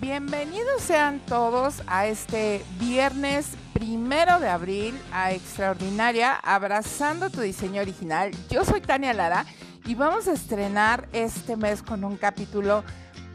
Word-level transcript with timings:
Bienvenidos 0.00 0.80
sean 0.80 1.20
todos 1.26 1.82
a 1.86 2.06
este 2.06 2.64
viernes 2.78 3.48
primero 3.74 4.40
de 4.40 4.48
abril 4.48 4.98
a 5.12 5.32
Extraordinaria, 5.32 6.32
abrazando 6.36 7.28
tu 7.28 7.42
diseño 7.42 7.82
original. 7.82 8.30
Yo 8.48 8.64
soy 8.64 8.80
Tania 8.80 9.12
Lara 9.12 9.44
y 9.84 9.94
vamos 9.94 10.26
a 10.26 10.32
estrenar 10.32 11.06
este 11.12 11.54
mes 11.54 11.82
con 11.82 12.02
un 12.02 12.16
capítulo 12.16 12.82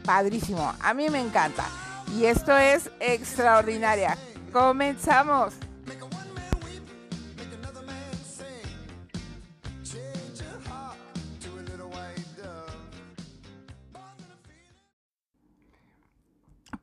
padrísimo. 0.04 0.74
A 0.80 0.92
mí 0.92 1.08
me 1.08 1.20
encanta. 1.20 1.64
Y 2.18 2.24
esto 2.24 2.56
es 2.56 2.90
Extraordinaria. 2.98 4.18
Comenzamos. 4.52 5.54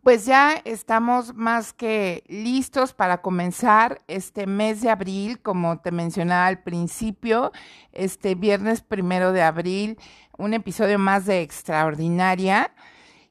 Pues 0.03 0.25
ya 0.25 0.61
estamos 0.65 1.33
más 1.33 1.71
que 1.71 2.25
listos 2.27 2.91
para 2.93 3.21
comenzar 3.21 4.01
este 4.09 4.47
mes 4.47 4.81
de 4.81 4.89
abril, 4.89 5.41
como 5.41 5.79
te 5.79 5.91
mencionaba 5.93 6.47
al 6.47 6.61
principio, 6.61 7.53
este 7.93 8.35
viernes 8.35 8.81
primero 8.81 9.31
de 9.31 9.43
abril, 9.43 9.97
un 10.37 10.53
episodio 10.53 10.99
más 10.99 11.25
de 11.25 11.39
Extraordinaria. 11.41 12.73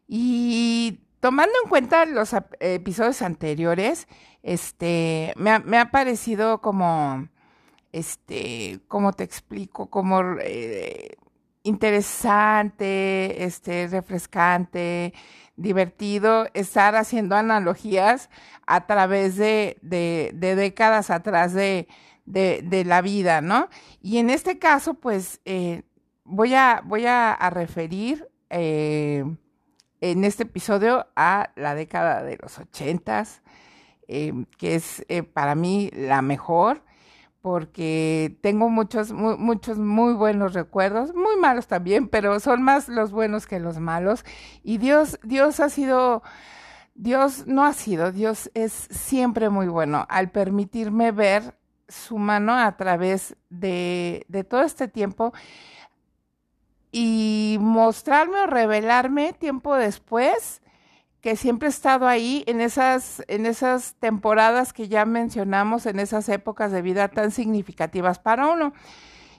Y 0.08 1.00
tomando 1.20 1.52
en 1.62 1.68
cuenta 1.68 2.06
los 2.06 2.34
episodios 2.58 3.20
anteriores, 3.20 4.08
este, 4.42 5.34
me 5.36 5.78
ha, 5.78 5.90
parecido 5.90 6.62
como, 6.62 7.28
este, 7.92 8.80
¿cómo 8.88 9.12
te 9.12 9.24
explico? 9.24 9.90
Como 9.90 10.22
eh, 10.40 11.18
interesante, 11.62 13.44
este, 13.44 13.86
refrescante 13.86 15.12
divertido 15.56 16.46
estar 16.54 16.96
haciendo 16.96 17.36
analogías 17.36 18.30
a 18.66 18.86
través 18.86 19.36
de, 19.36 19.78
décadas 19.82 21.10
atrás 21.10 21.52
de, 21.52 21.86
la 22.26 23.02
vida, 23.02 23.40
¿no? 23.40 23.68
Y 24.00 24.18
en 24.18 24.30
este 24.30 24.58
caso, 24.58 24.94
pues, 24.94 25.40
eh, 25.44 25.82
voy, 26.24 26.54
a, 26.54 26.82
voy 26.84 27.06
a, 27.06 27.36
referir 27.50 28.28
eh, 28.50 29.24
en 30.00 30.24
este 30.24 30.44
episodio 30.44 31.06
a 31.16 31.50
la 31.56 31.74
década 31.74 32.22
de 32.22 32.38
los 32.40 32.58
ochentas, 32.58 33.42
eh, 34.08 34.32
que 34.58 34.74
es 34.74 35.04
para 35.32 35.54
mí 35.54 35.90
la 35.94 36.22
mejor 36.22 36.82
porque 37.42 38.38
tengo 38.40 38.70
muchos, 38.70 39.12
muchos 39.12 39.76
muy 39.76 40.14
buenos 40.14 40.54
recuerdos, 40.54 41.12
muy 41.12 41.36
malos 41.36 41.66
también, 41.66 42.08
pero 42.08 42.38
son 42.38 42.62
más 42.62 42.88
los 42.88 43.10
buenos 43.10 43.46
que 43.48 43.58
los 43.58 43.78
malos. 43.80 44.24
Y 44.62 44.78
Dios, 44.78 45.18
Dios 45.24 45.58
ha 45.58 45.68
sido, 45.68 46.22
Dios 46.94 47.48
no 47.48 47.64
ha 47.64 47.72
sido, 47.72 48.12
Dios 48.12 48.48
es 48.54 48.72
siempre 48.72 49.50
muy 49.50 49.66
bueno 49.66 50.06
al 50.08 50.30
permitirme 50.30 51.10
ver 51.10 51.56
su 51.88 52.16
mano 52.16 52.54
a 52.54 52.76
través 52.76 53.36
de, 53.50 54.24
de 54.28 54.44
todo 54.44 54.62
este 54.62 54.86
tiempo 54.86 55.32
y 56.92 57.58
mostrarme 57.60 58.42
o 58.42 58.46
revelarme 58.46 59.32
tiempo 59.32 59.74
después 59.74 60.62
que 61.22 61.36
siempre 61.36 61.68
he 61.68 61.70
estado 61.70 62.08
ahí 62.08 62.42
en 62.48 62.60
esas, 62.60 63.22
en 63.28 63.46
esas 63.46 63.94
temporadas 64.00 64.72
que 64.72 64.88
ya 64.88 65.04
mencionamos, 65.04 65.86
en 65.86 66.00
esas 66.00 66.28
épocas 66.28 66.72
de 66.72 66.82
vida 66.82 67.08
tan 67.08 67.30
significativas 67.30 68.18
para 68.18 68.48
uno. 68.48 68.74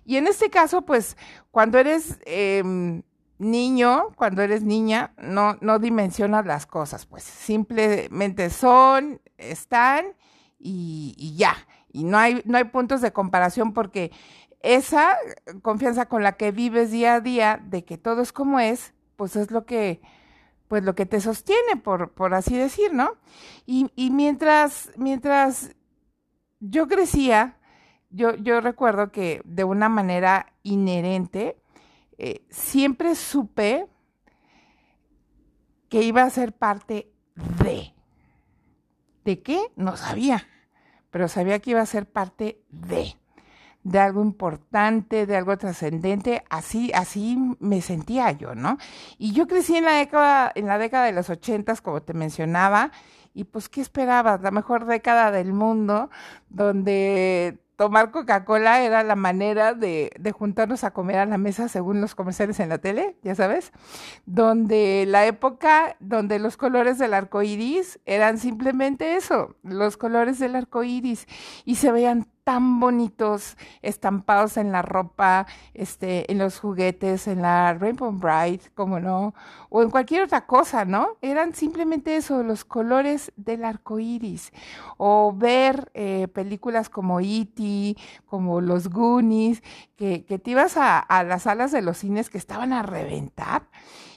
Y 0.05 0.15
en 0.15 0.27
este 0.27 0.49
caso, 0.49 0.83
pues, 0.83 1.17
cuando 1.51 1.77
eres 1.77 2.19
em, 2.25 3.03
niño, 3.37 4.07
cuando 4.15 4.41
eres 4.41 4.63
niña, 4.63 5.13
no, 5.17 5.57
no 5.59 5.77
dimensionas 5.77 6.45
las 6.45 6.65
cosas, 6.65 7.05
pues 7.05 7.23
simplemente 7.23 8.49
son, 8.49 9.21
están 9.37 10.05
y, 10.57 11.15
y 11.17 11.35
ya. 11.35 11.55
Y 11.91 12.05
no 12.05 12.17
hay, 12.17 12.41
no 12.45 12.57
hay 12.57 12.63
puntos 12.63 13.01
de 13.01 13.11
comparación 13.11 13.73
porque 13.73 14.11
esa 14.61 15.17
confianza 15.61 16.07
con 16.07 16.23
la 16.23 16.37
que 16.37 16.51
vives 16.51 16.91
día 16.91 17.15
a 17.15 17.19
día 17.19 17.61
de 17.61 17.83
que 17.83 17.97
todo 17.97 18.21
es 18.21 18.31
como 18.31 18.61
es, 18.61 18.93
pues 19.17 19.35
es 19.35 19.51
lo 19.51 19.65
que 19.65 20.01
pues 20.67 20.83
lo 20.83 20.95
que 20.95 21.05
te 21.05 21.21
sostiene, 21.21 21.77
por, 21.83 22.11
por 22.13 22.33
así 22.33 22.57
decir, 22.57 22.93
¿no? 22.93 23.11
Y, 23.65 23.91
y 23.95 24.11
mientras, 24.11 24.91
mientras 24.95 25.75
yo 26.59 26.87
crecía, 26.87 27.57
yo, 28.09 28.35
yo 28.35 28.61
recuerdo 28.61 29.11
que 29.11 29.41
de 29.45 29.63
una 29.63 29.89
manera 29.89 30.53
inherente, 30.63 31.57
eh, 32.17 32.45
siempre 32.49 33.15
supe 33.15 33.87
que 35.89 36.01
iba 36.03 36.23
a 36.23 36.29
ser 36.29 36.53
parte 36.53 37.11
de. 37.35 37.93
¿De 39.23 39.41
qué? 39.41 39.71
No 39.75 39.95
sabía, 39.95 40.47
pero 41.09 41.27
sabía 41.27 41.59
que 41.59 41.71
iba 41.71 41.81
a 41.81 41.85
ser 41.85 42.05
parte 42.05 42.61
de 42.69 43.15
de 43.83 43.99
algo 43.99 44.21
importante, 44.21 45.25
de 45.25 45.35
algo 45.35 45.57
trascendente, 45.57 46.43
así, 46.49 46.91
así 46.93 47.37
me 47.59 47.81
sentía 47.81 48.31
yo, 48.31 48.55
¿no? 48.55 48.77
Y 49.17 49.33
yo 49.33 49.47
crecí 49.47 49.75
en 49.75 49.85
la 49.85 49.93
década, 49.93 50.51
en 50.55 50.67
la 50.67 50.77
década 50.77 51.05
de 51.05 51.11
los 51.11 51.29
ochentas, 51.29 51.81
como 51.81 52.01
te 52.01 52.13
mencionaba, 52.13 52.91
y 53.33 53.45
pues, 53.45 53.67
¿qué 53.69 53.81
esperabas? 53.81 54.41
La 54.41 54.51
mejor 54.51 54.85
década 54.85 55.31
del 55.31 55.53
mundo, 55.53 56.09
donde 56.49 57.59
tomar 57.75 58.11
Coca-Cola 58.11 58.83
era 58.83 59.03
la 59.03 59.15
manera 59.15 59.73
de, 59.73 60.11
de, 60.19 60.31
juntarnos 60.31 60.83
a 60.83 60.91
comer 60.91 61.17
a 61.17 61.25
la 61.25 61.37
mesa 61.37 61.67
según 61.67 62.01
los 62.01 62.15
comerciales 62.15 62.59
en 62.59 62.69
la 62.69 62.77
tele, 62.77 63.17
ya 63.23 63.35
sabes, 63.35 63.71
donde 64.25 65.05
la 65.07 65.25
época 65.25 65.97
donde 65.99 66.39
los 66.39 66.55
colores 66.55 66.99
del 66.99 67.13
arco 67.13 67.41
iris 67.41 67.99
eran 68.05 68.37
simplemente 68.37 69.15
eso, 69.15 69.55
los 69.63 69.97
colores 69.97 70.39
del 70.39 70.55
arco 70.55 70.83
iris, 70.83 71.27
y 71.65 71.75
se 71.75 71.91
veían 71.91 72.27
tan 72.43 72.79
bonitos 72.79 73.57
estampados 73.81 74.57
en 74.57 74.71
la 74.71 74.81
ropa, 74.81 75.47
este, 75.73 76.31
en 76.31 76.39
los 76.39 76.59
juguetes, 76.59 77.27
en 77.27 77.41
la 77.41 77.73
Rainbow 77.73 78.11
Bright, 78.11 78.73
como 78.73 78.99
no, 78.99 79.33
o 79.69 79.81
en 79.81 79.89
cualquier 79.89 80.23
otra 80.23 80.45
cosa, 80.45 80.85
¿no? 80.85 81.17
Eran 81.21 81.55
simplemente 81.55 82.15
eso, 82.15 82.43
los 82.43 82.65
colores 82.65 83.31
del 83.35 83.63
arco 83.63 83.99
iris. 83.99 84.51
O 84.97 85.33
ver 85.35 85.89
eh, 85.93 86.27
películas 86.33 86.89
como 86.89 87.19
E.T., 87.19 87.95
como 88.25 88.61
Los 88.61 88.89
Goonies, 88.89 89.63
que, 89.95 90.25
que 90.25 90.39
te 90.39 90.51
ibas 90.51 90.77
a, 90.77 90.99
a 90.99 91.23
las 91.23 91.43
salas 91.43 91.71
de 91.71 91.81
los 91.81 91.97
cines 91.97 92.29
que 92.29 92.37
estaban 92.37 92.73
a 92.73 92.83
reventar. 92.83 93.69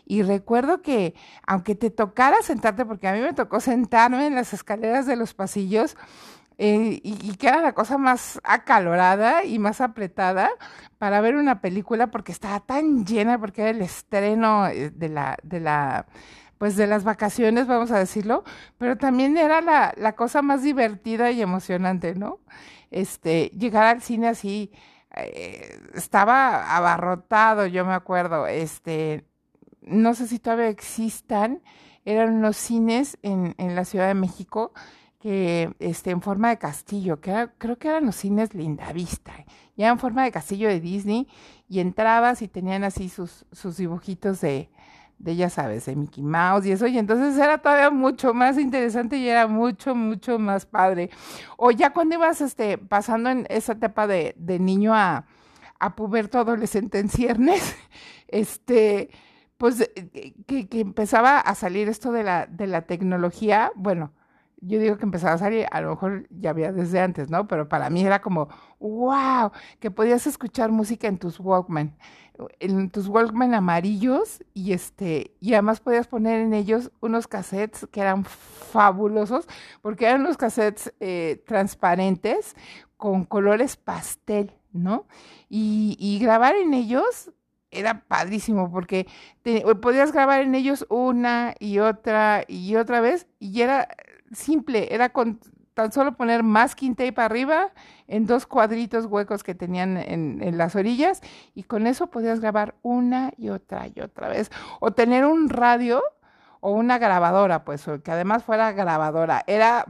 Y 0.09 0.23
recuerdo 0.23 0.83
que, 0.83 1.15
aunque 1.47 1.75
te 1.75 1.91
tocara 1.91 2.37
sentarte, 2.43 2.87
porque 2.87 3.09
a 3.09 3.13
mí 3.13 3.21
me 3.21 3.33
tocó 3.33 3.59
sentarme 3.59 4.27
en 4.27 4.37
las 4.37 4.53
escaleras 4.53 5.05
de 5.07 5.17
los 5.17 5.35
pasillos, 5.35 5.97
eh, 6.59 7.01
y, 7.03 7.37
que 7.37 7.49
era 7.49 7.61
la 7.61 7.75
cosa 7.75 7.99
más 7.99 8.41
acalorada 8.43 9.45
y 9.45 9.59
más 9.59 9.83
apretada 9.83 10.51
para 10.97 11.21
ver 11.21 11.37
una 11.37 11.61
película 11.61 12.07
porque 12.11 12.33
estaba 12.33 12.61
tan 12.61 13.05
llena, 13.05 13.39
porque 13.39 13.63
era 13.63 13.71
el 13.71 13.83
estreno 13.83 14.67
eh, 14.67 14.91
de 14.91 15.09
la, 15.11 15.37
de 15.43 15.61
la, 15.61 16.07
pues 16.57 16.77
de 16.77 16.87
las 16.87 17.05
vacaciones, 17.05 17.67
vamos 17.67 17.91
a 17.91 17.99
decirlo, 17.99 18.43
pero 18.79 18.97
también 18.97 19.37
era 19.37 19.61
la, 19.61 19.93
la 19.99 20.15
cosa 20.15 20.41
más 20.41 20.63
divertida 20.63 21.31
y 21.31 21.43
emocionante, 21.43 22.15
¿no? 22.15 22.41
Este, 22.91 23.51
llegar 23.51 23.85
al 23.85 24.01
cine 24.03 24.29
así, 24.29 24.73
eh, 25.15 25.79
estaba 25.95 26.75
abarrotado, 26.75 27.67
yo 27.67 27.85
me 27.85 27.93
acuerdo, 27.93 28.47
este, 28.47 29.27
no 29.83 30.15
sé 30.15 30.27
si 30.27 30.39
todavía 30.39 30.69
existan, 30.69 31.63
eran 32.07 32.35
unos 32.35 32.57
cines 32.57 33.19
en, 33.23 33.55
en 33.59 33.75
la 33.75 33.85
Ciudad 33.85 34.07
de 34.09 34.15
México 34.15 34.73
que 35.21 35.75
este, 35.79 36.11
en 36.11 36.23
forma 36.23 36.51
de 36.51 36.59
castillo, 36.59 37.21
que 37.21 37.49
creo 37.59 37.79
que 37.79 37.89
eran 37.89 38.07
los 38.07 38.17
cines 38.17 38.55
Lindavista, 38.55 39.33
ya 39.77 39.89
en 39.89 39.99
forma 39.99 40.25
de 40.25 40.31
castillo 40.31 40.69
de 40.69 40.81
Disney, 40.81 41.29
y 41.69 41.81
entrabas 41.81 42.43
y 42.43 42.49
tenían 42.49 42.85
así 42.85 43.09
sus, 43.09 43.45
sus 43.53 43.77
dibujitos 43.77 44.41
de, 44.41 44.71
de, 45.19 45.37
ya 45.37 45.51
sabes, 45.51 45.87
de 45.87 45.97
Mickey 45.97 46.23
Mouse 46.23 46.67
y 46.67 46.73
eso, 46.73 46.87
y 46.87 46.99
entonces 46.99 47.37
era 47.39 47.59
todavía 47.59 47.91
mucho 47.91 48.35
más 48.35 48.59
interesante 48.59 49.17
y 49.17 49.29
era 49.29 49.47
mucho, 49.47 49.95
mucho 49.95 50.39
más 50.39 50.67
padre. 50.67 51.11
O 51.57 51.71
ya 51.71 51.93
cuando 51.93 52.17
ibas 52.17 52.41
este, 52.41 52.79
pasando 52.79 53.31
en 53.31 53.47
esa 53.49 53.73
etapa 53.73 54.07
de, 54.07 54.35
de 54.39 54.59
niño 54.59 54.95
a, 54.95 55.27
a 55.79 55.97
puberto 55.97 56.39
adolescente 56.39 56.99
en 56.99 57.09
ciernes, 57.09 57.77
este, 58.29 59.11
pues 59.57 59.81
eh, 59.81 60.35
que, 60.47 60.69
que 60.69 60.81
empezaba 60.81 61.41
a 61.41 61.55
salir 61.55 61.89
esto 61.89 62.13
de 62.13 62.23
la, 62.23 62.47
de 62.47 62.67
la 62.67 62.83
tecnología, 62.83 63.73
bueno, 63.75 64.13
yo 64.67 64.81
digo 64.81 64.97
que 64.97 65.05
empezaba 65.05 65.35
a 65.35 65.39
salir, 65.39 65.67
a 65.71 65.81
lo 65.81 65.91
mejor 65.91 66.27
ya 66.31 66.51
había 66.51 66.73
desde 66.73 67.01
antes, 67.01 67.31
¿no? 67.31 67.47
Pero 67.47 67.69
para 67.69 67.89
mí 67.91 68.05
era 68.05 68.21
como, 68.21 68.49
wow, 68.81 69.53
que 69.81 69.91
podías 69.91 70.27
escuchar 70.27 70.71
música 70.71 71.07
en 71.07 71.19
tus 71.19 71.39
Walkman, 71.39 71.97
en 72.61 72.91
tus 72.91 73.09
Walkman 73.09 73.55
amarillos 73.55 74.45
y 74.55 74.73
este, 74.73 75.37
y 75.41 75.55
además 75.55 75.81
podías 75.81 76.09
poner 76.09 76.41
en 76.41 76.53
ellos 76.53 76.91
unos 77.01 77.29
cassettes 77.29 77.87
que 77.91 78.01
eran 78.01 78.25
fabulosos, 78.25 79.47
porque 79.83 80.07
eran 80.07 80.23
unos 80.23 80.37
cassettes 80.37 80.93
eh, 81.01 81.43
transparentes 81.47 82.57
con 82.97 83.25
colores 83.25 83.77
pastel, 83.77 84.53
¿no? 84.73 85.07
Y, 85.49 85.97
y 86.01 86.19
grabar 86.19 86.57
en 86.57 86.75
ellos 86.75 87.31
era 87.71 88.05
padrísimo 88.07 88.71
porque 88.71 89.07
podías 89.83 90.13
grabar 90.13 90.41
en 90.41 90.55
ellos 90.55 90.87
una 90.89 91.55
y 91.59 91.79
otra 91.79 92.45
y 92.49 92.77
otra 92.77 93.01
vez 93.01 93.27
y 93.39 93.61
era 93.61 93.89
simple, 94.33 94.95
era 94.95 95.11
con 95.11 95.41
tan 95.75 95.93
solo 95.93 96.17
poner 96.17 96.43
masking 96.43 96.95
tape 96.95 97.21
arriba 97.21 97.71
en 98.09 98.27
dos 98.27 98.47
cuadritos 98.47 99.05
huecos 99.05 99.45
que 99.45 99.55
tenían 99.55 99.99
en, 99.99 100.43
en, 100.43 100.57
las 100.57 100.75
orillas 100.75 101.21
y 101.55 101.65
con 101.65 101.87
eso 101.87 102.07
podías 102.07 102.41
grabar 102.41 102.77
una 102.81 103.33
y 103.37 103.51
otra 103.51 103.87
y 103.95 104.01
otra 104.01 104.29
vez. 104.29 104.51
O 104.81 104.93
tener 104.93 105.27
un 105.27 105.51
radio 105.51 106.03
o 106.61 106.71
una 106.71 106.99
grabadora, 106.99 107.65
pues, 107.65 107.85
que 108.03 108.11
además 108.11 108.43
fuera 108.43 108.73
grabadora. 108.73 109.45
Era, 109.47 109.85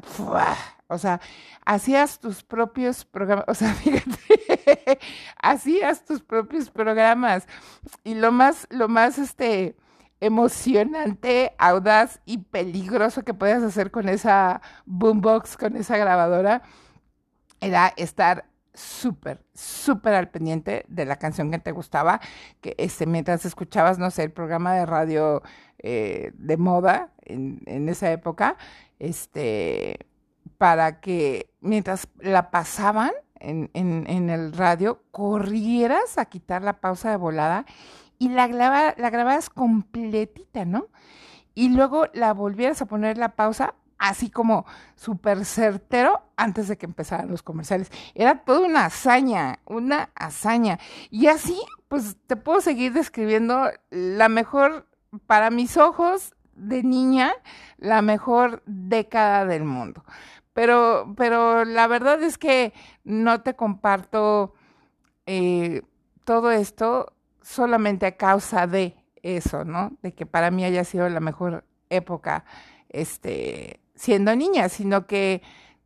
o 0.88 0.98
sea, 0.98 1.20
hacías 1.64 2.18
tus 2.18 2.42
propios 2.42 3.04
programas, 3.04 3.46
o 3.48 3.54
sea, 3.54 3.72
fíjate, 3.74 4.98
hacías 5.40 6.04
tus 6.04 6.20
propios 6.20 6.68
programas. 6.70 7.46
Y 8.04 8.14
lo 8.14 8.32
más, 8.32 8.66
lo 8.70 8.88
más, 8.88 9.18
este, 9.18 9.76
emocionante, 10.20 11.54
audaz 11.58 12.20
y 12.24 12.38
peligroso 12.38 13.22
que 13.22 13.34
podías 13.34 13.62
hacer 13.62 13.90
con 13.90 14.08
esa 14.08 14.62
boombox, 14.86 15.56
con 15.56 15.76
esa 15.76 15.96
grabadora, 15.96 16.62
era 17.60 17.92
estar 17.96 18.46
súper, 18.76 19.42
súper 19.54 20.14
al 20.14 20.28
pendiente 20.28 20.84
de 20.88 21.04
la 21.04 21.16
canción 21.16 21.50
que 21.50 21.58
te 21.58 21.72
gustaba, 21.72 22.20
que 22.60 22.74
este, 22.78 23.06
mientras 23.06 23.44
escuchabas, 23.44 23.98
no 23.98 24.10
sé, 24.10 24.24
el 24.24 24.32
programa 24.32 24.74
de 24.74 24.86
radio 24.86 25.42
eh, 25.78 26.32
de 26.34 26.56
moda 26.56 27.12
en, 27.22 27.62
en, 27.66 27.88
esa 27.88 28.10
época, 28.10 28.56
este, 28.98 30.06
para 30.58 31.00
que 31.00 31.50
mientras 31.60 32.08
la 32.20 32.50
pasaban 32.50 33.12
en, 33.40 33.70
en, 33.74 34.04
en 34.08 34.30
el 34.30 34.52
radio, 34.52 35.02
corrieras 35.10 36.18
a 36.18 36.26
quitar 36.26 36.62
la 36.62 36.80
pausa 36.80 37.10
de 37.10 37.16
volada 37.16 37.66
y 38.18 38.30
la, 38.30 38.48
la 38.48 39.10
grababas 39.10 39.50
completita, 39.50 40.64
¿no? 40.64 40.88
Y 41.54 41.70
luego 41.70 42.06
la 42.12 42.32
volvieras 42.32 42.82
a 42.82 42.86
poner 42.86 43.18
la 43.18 43.34
pausa 43.34 43.74
así 43.98 44.30
como 44.30 44.66
súper 44.94 45.44
certero 45.44 46.22
antes 46.36 46.68
de 46.68 46.76
que 46.76 46.86
empezaran 46.86 47.30
los 47.30 47.42
comerciales. 47.42 47.90
Era 48.14 48.44
toda 48.44 48.66
una 48.66 48.86
hazaña, 48.86 49.60
una 49.64 50.10
hazaña. 50.14 50.78
Y 51.10 51.28
así, 51.28 51.58
pues 51.88 52.16
te 52.26 52.36
puedo 52.36 52.60
seguir 52.60 52.92
describiendo 52.92 53.70
la 53.90 54.28
mejor, 54.28 54.86
para 55.26 55.50
mis 55.50 55.76
ojos 55.76 56.34
de 56.54 56.82
niña, 56.82 57.32
la 57.78 58.02
mejor 58.02 58.62
década 58.66 59.46
del 59.46 59.64
mundo. 59.64 60.04
Pero, 60.52 61.14
pero 61.16 61.64
la 61.64 61.86
verdad 61.86 62.22
es 62.22 62.38
que 62.38 62.72
no 63.04 63.42
te 63.42 63.54
comparto 63.54 64.54
eh, 65.26 65.82
todo 66.24 66.50
esto 66.50 67.12
solamente 67.46 68.06
a 68.06 68.16
causa 68.16 68.66
de 68.66 68.96
eso, 69.22 69.64
¿no? 69.64 69.96
De 70.02 70.12
que 70.12 70.26
para 70.26 70.50
mí 70.50 70.64
haya 70.64 70.84
sido 70.84 71.08
la 71.08 71.20
mejor 71.20 71.64
época, 71.90 72.44
este, 72.88 73.80
siendo 73.94 74.34
niña, 74.34 74.68
sino 74.68 75.06
que 75.06 75.42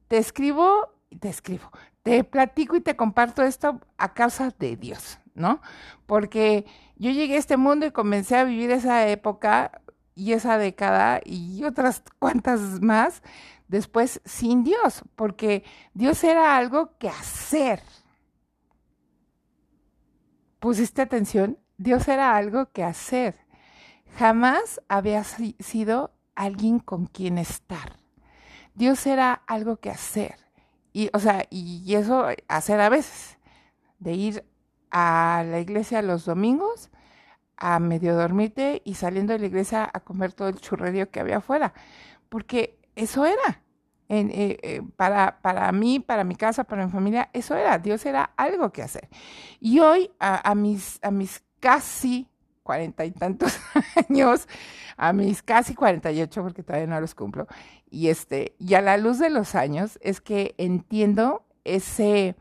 te 0.09 0.19
escribo 0.19 0.89
te 1.19 1.29
escribo, 1.29 1.71
te 2.03 2.25
platico 2.25 2.77
y 2.77 2.81
te 2.81 2.97
comparto 2.97 3.43
esto 3.43 3.81
a 3.99 4.15
causa 4.15 4.55
de 4.59 4.77
Dios, 4.77 5.19
¿no? 5.35 5.61
Porque 6.07 6.65
yo 6.97 7.11
llegué 7.11 7.35
a 7.35 7.39
este 7.39 7.57
mundo 7.57 7.87
y 7.87 7.91
comencé 7.91 8.37
a 8.37 8.45
vivir 8.45 8.71
esa 8.71 9.09
época 9.09 9.83
y 10.15 10.33
esa 10.33 10.59
década 10.59 11.21
y 11.25 11.65
otras 11.65 12.03
cuantas 12.19 12.81
más 12.81 13.23
después 13.69 14.21
sin 14.25 14.65
Dios, 14.65 15.03
porque 15.17 15.65
Dios 15.95 16.23
era 16.25 16.57
algo 16.57 16.97
que 16.99 17.09
hacer, 17.09 17.83
pusiste 20.61 21.03
atención, 21.03 21.59
Dios 21.79 22.07
era 22.09 22.37
algo 22.37 22.71
que 22.73 22.85
hacer. 22.85 23.37
Jamás 24.19 24.81
había 24.89 25.25
sido 25.25 26.13
alguien 26.35 26.79
con 26.79 27.07
quien 27.07 27.39
estar. 27.39 27.99
Dios 28.75 29.07
era 29.07 29.33
algo 29.47 29.79
que 29.79 29.91
hacer. 29.91 30.37
Y, 30.93 31.11
o 31.13 31.19
sea, 31.19 31.47
y 31.51 31.95
eso 31.95 32.27
hacer 32.49 32.81
a 32.81 32.89
veces, 32.89 33.39
de 33.99 34.13
ir 34.13 34.45
a 34.91 35.45
la 35.47 35.61
iglesia 35.61 36.03
los 36.03 36.25
domingos, 36.25 36.91
a 37.57 37.79
medio 37.79 38.17
dormirte 38.17 38.83
y 38.85 38.95
saliendo 38.95 39.33
de 39.33 39.39
la 39.39 39.47
iglesia 39.47 39.89
a 39.93 40.01
comer 40.01 40.33
todo 40.33 40.49
el 40.49 40.61
churrerío 40.61 41.11
que 41.11 41.21
había 41.21 41.39
afuera. 41.39 41.75
Porque 42.29 42.79
eso 42.97 43.27
era. 43.27 43.63
Eh, 44.13 44.59
eh, 44.65 44.83
para, 44.97 45.41
para 45.41 45.71
mí, 45.71 46.01
para 46.01 46.25
mi 46.25 46.35
casa, 46.35 46.65
para 46.65 46.85
mi 46.85 46.91
familia, 46.91 47.31
eso 47.33 47.55
era, 47.55 47.79
Dios 47.79 48.05
era 48.05 48.33
algo 48.37 48.73
que 48.73 48.83
hacer. 48.83 49.09
Y 49.61 49.79
hoy, 49.79 50.11
a, 50.19 50.53
mis, 50.57 50.99
a 51.01 51.13
mis 51.13 51.45
casi 51.61 52.29
cuarenta 52.65 53.05
y 53.05 53.13
tantos 53.13 53.61
años, 54.09 54.49
a 54.97 55.13
mis 55.13 55.45
casi 55.45 55.77
cuarenta 55.77 56.11
y 56.11 56.21
ocho, 56.23 56.43
porque 56.43 56.65
todavía 56.65 56.89
no 56.89 57.01
los 57.01 57.15
cumplo, 57.15 57.47
y, 57.89 58.09
este, 58.09 58.57
y 58.59 58.75
a 58.75 58.81
la 58.81 58.97
luz 58.97 59.21
de 59.21 59.31
los 59.31 59.55
años 59.55 59.97
es 60.03 60.21
que 60.21 60.57
entiendo 60.59 61.47
ese, 61.63 62.35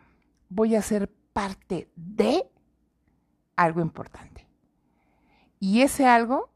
voy 0.50 0.76
a 0.76 0.82
ser 0.82 1.12
parte 1.34 1.92
de 1.96 2.50
algo 3.56 3.82
importante. 3.82 4.48
Y 5.60 5.84
ese 5.84 6.08
algo 6.08 6.52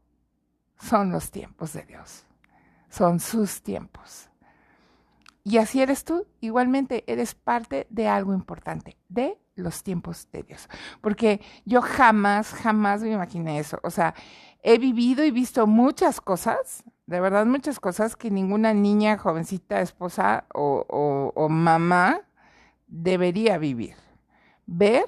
son 0.76 1.12
los 1.12 1.30
tiempos 1.30 1.72
de 1.72 1.84
Dios, 1.84 2.24
son 2.88 3.20
sus 3.20 3.62
tiempos. 3.62 4.28
Y 5.44 5.58
así 5.58 5.82
eres 5.82 6.04
tú, 6.04 6.26
igualmente 6.40 7.04
eres 7.06 7.34
parte 7.34 7.86
de 7.90 8.08
algo 8.08 8.32
importante, 8.32 8.96
de 9.10 9.38
los 9.56 9.82
tiempos 9.82 10.26
de 10.32 10.42
Dios. 10.42 10.68
Porque 11.02 11.42
yo 11.66 11.82
jamás, 11.82 12.52
jamás 12.54 13.02
me 13.02 13.12
imaginé 13.12 13.58
eso. 13.58 13.78
O 13.82 13.90
sea, 13.90 14.14
he 14.62 14.78
vivido 14.78 15.22
y 15.22 15.30
visto 15.30 15.66
muchas 15.66 16.22
cosas, 16.22 16.82
de 17.06 17.20
verdad 17.20 17.44
muchas 17.44 17.78
cosas 17.78 18.16
que 18.16 18.30
ninguna 18.30 18.72
niña, 18.72 19.18
jovencita, 19.18 19.82
esposa 19.82 20.46
o, 20.54 21.48
mamá 21.50 22.22
debería 22.86 23.58
vivir, 23.58 23.96
ver 24.64 25.04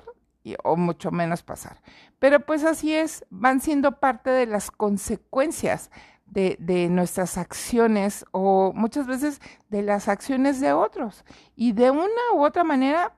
o 0.62 0.76
mucho 0.76 1.10
menos 1.10 1.42
pasar. 1.42 1.80
Pero 2.18 2.40
pues 2.40 2.62
así 2.62 2.94
es, 2.94 3.24
van 3.30 3.60
siendo 3.60 3.98
parte 4.00 4.28
de 4.28 4.44
las 4.44 4.70
consecuencias 4.70 5.90
de, 6.26 6.88
nuestras 6.90 7.38
acciones 7.38 8.24
o 8.32 8.72
muchas 8.74 9.06
veces 9.06 9.40
de 9.68 9.82
las 9.82 10.08
acciones 10.08 10.60
de 10.60 10.72
otros. 10.72 11.24
Y 11.54 11.72
de 11.72 11.90
una 11.90 12.32
u 12.34 12.44
otra 12.44 12.64
manera, 12.64 13.14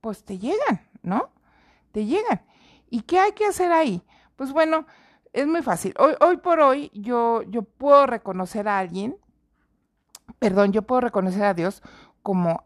pues 0.00 0.24
te 0.24 0.38
llegan, 0.38 0.86
¿no? 1.02 1.30
Te 1.92 2.04
llegan. 2.04 2.42
¿Y 2.88 3.02
qué 3.02 3.18
hay 3.18 3.32
que 3.32 3.46
hacer 3.46 3.72
ahí? 3.72 4.02
Pues 4.36 4.52
bueno, 4.52 4.86
es 5.32 5.46
muy 5.46 5.62
fácil. 5.62 5.94
Hoy, 5.98 6.14
hoy 6.20 6.36
por 6.38 6.60
hoy 6.60 6.90
yo, 6.94 7.42
yo 7.42 7.62
puedo 7.62 8.06
reconocer 8.06 8.68
a 8.68 8.78
alguien, 8.78 9.16
perdón, 10.38 10.72
yo 10.72 10.82
puedo 10.82 11.00
reconocer 11.00 11.44
a 11.44 11.54
Dios 11.54 11.82
como 12.22 12.64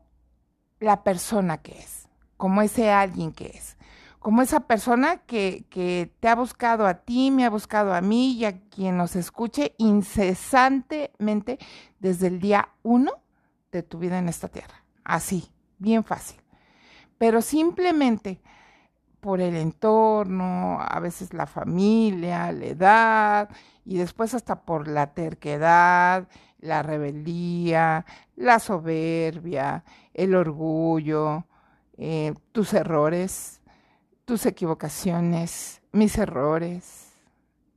la 0.80 1.04
persona 1.04 1.58
que 1.58 1.78
es, 1.78 2.08
como 2.36 2.62
ese 2.62 2.90
alguien 2.90 3.32
que 3.32 3.46
es 3.46 3.76
como 4.24 4.40
esa 4.40 4.60
persona 4.60 5.18
que, 5.18 5.66
te 6.18 6.28
ha 6.28 6.34
buscado 6.34 6.86
a 6.86 6.94
ti, 6.94 7.30
me 7.30 7.44
ha 7.44 7.50
buscado 7.50 7.92
a 7.92 8.00
mí 8.00 8.32
y 8.32 8.46
a 8.46 8.58
quien 8.70 8.96
nos 8.96 9.16
escuche 9.16 9.74
incesantemente 9.76 11.58
desde 12.00 12.28
el 12.28 12.40
día 12.40 12.70
uno 12.82 13.12
de 13.70 13.82
tu 13.82 13.98
vida 13.98 14.18
en 14.18 14.30
esta 14.30 14.48
tierra. 14.48 14.82
Así, 15.04 15.52
bien 15.76 16.04
fácil. 16.04 16.40
Pero 17.18 17.42
simplemente 17.42 18.40
por 19.20 19.42
el 19.42 19.56
entorno, 19.56 20.78
a 20.80 21.00
veces 21.00 21.34
la 21.34 21.44
familia, 21.44 22.50
la 22.50 22.64
edad, 22.64 23.50
y 23.84 23.98
después 23.98 24.32
hasta 24.32 24.62
por 24.62 24.88
la 24.88 25.12
terquedad, 25.12 26.28
la 26.60 26.82
rebeldía, 26.82 28.06
la 28.36 28.58
soberbia, 28.58 29.84
el 30.14 30.34
orgullo, 30.34 31.44
eh, 31.98 32.32
tus 32.52 32.72
errores, 32.72 33.60
tus 34.24 34.46
equivocaciones, 34.46 35.82
mis 35.92 36.16
errores, 36.18 37.12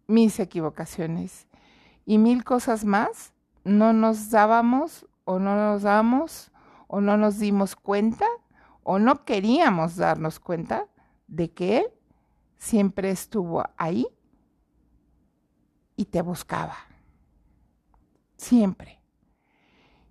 mis 0.08 0.40
equivocaciones 0.40 1.48
y 2.06 2.18
mil 2.18 2.44
cosas 2.44 2.86
más, 2.86 3.34
no 3.64 3.94
nos 3.94 4.30
dábamos 4.30 5.06
o 5.26 5.40
no 5.40 5.56
nos 5.56 5.82
damos 5.82 6.52
o 6.88 7.02
no 7.02 7.18
nos 7.18 7.38
dimos 7.38 7.76
cuenta 7.76 8.26
o 8.84 9.00
no 9.00 9.26
queríamos 9.26 9.98
darnos 9.98 10.40
cuenta 10.40 10.88
de 11.28 11.52
que 11.52 11.80
Él 11.80 11.86
siempre 12.58 13.12
estuvo 13.12 13.66
ahí 13.78 14.08
y 15.98 16.06
te 16.06 16.22
buscaba. 16.22 16.78
Siempre. 18.38 19.02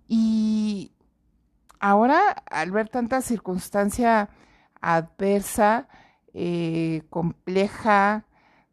Y 0.07 0.91
ahora, 1.79 2.29
al 2.51 2.71
ver 2.71 2.89
tanta 2.89 3.21
circunstancia 3.21 4.29
adversa, 4.79 5.87
eh, 6.33 7.03
compleja, 7.09 8.25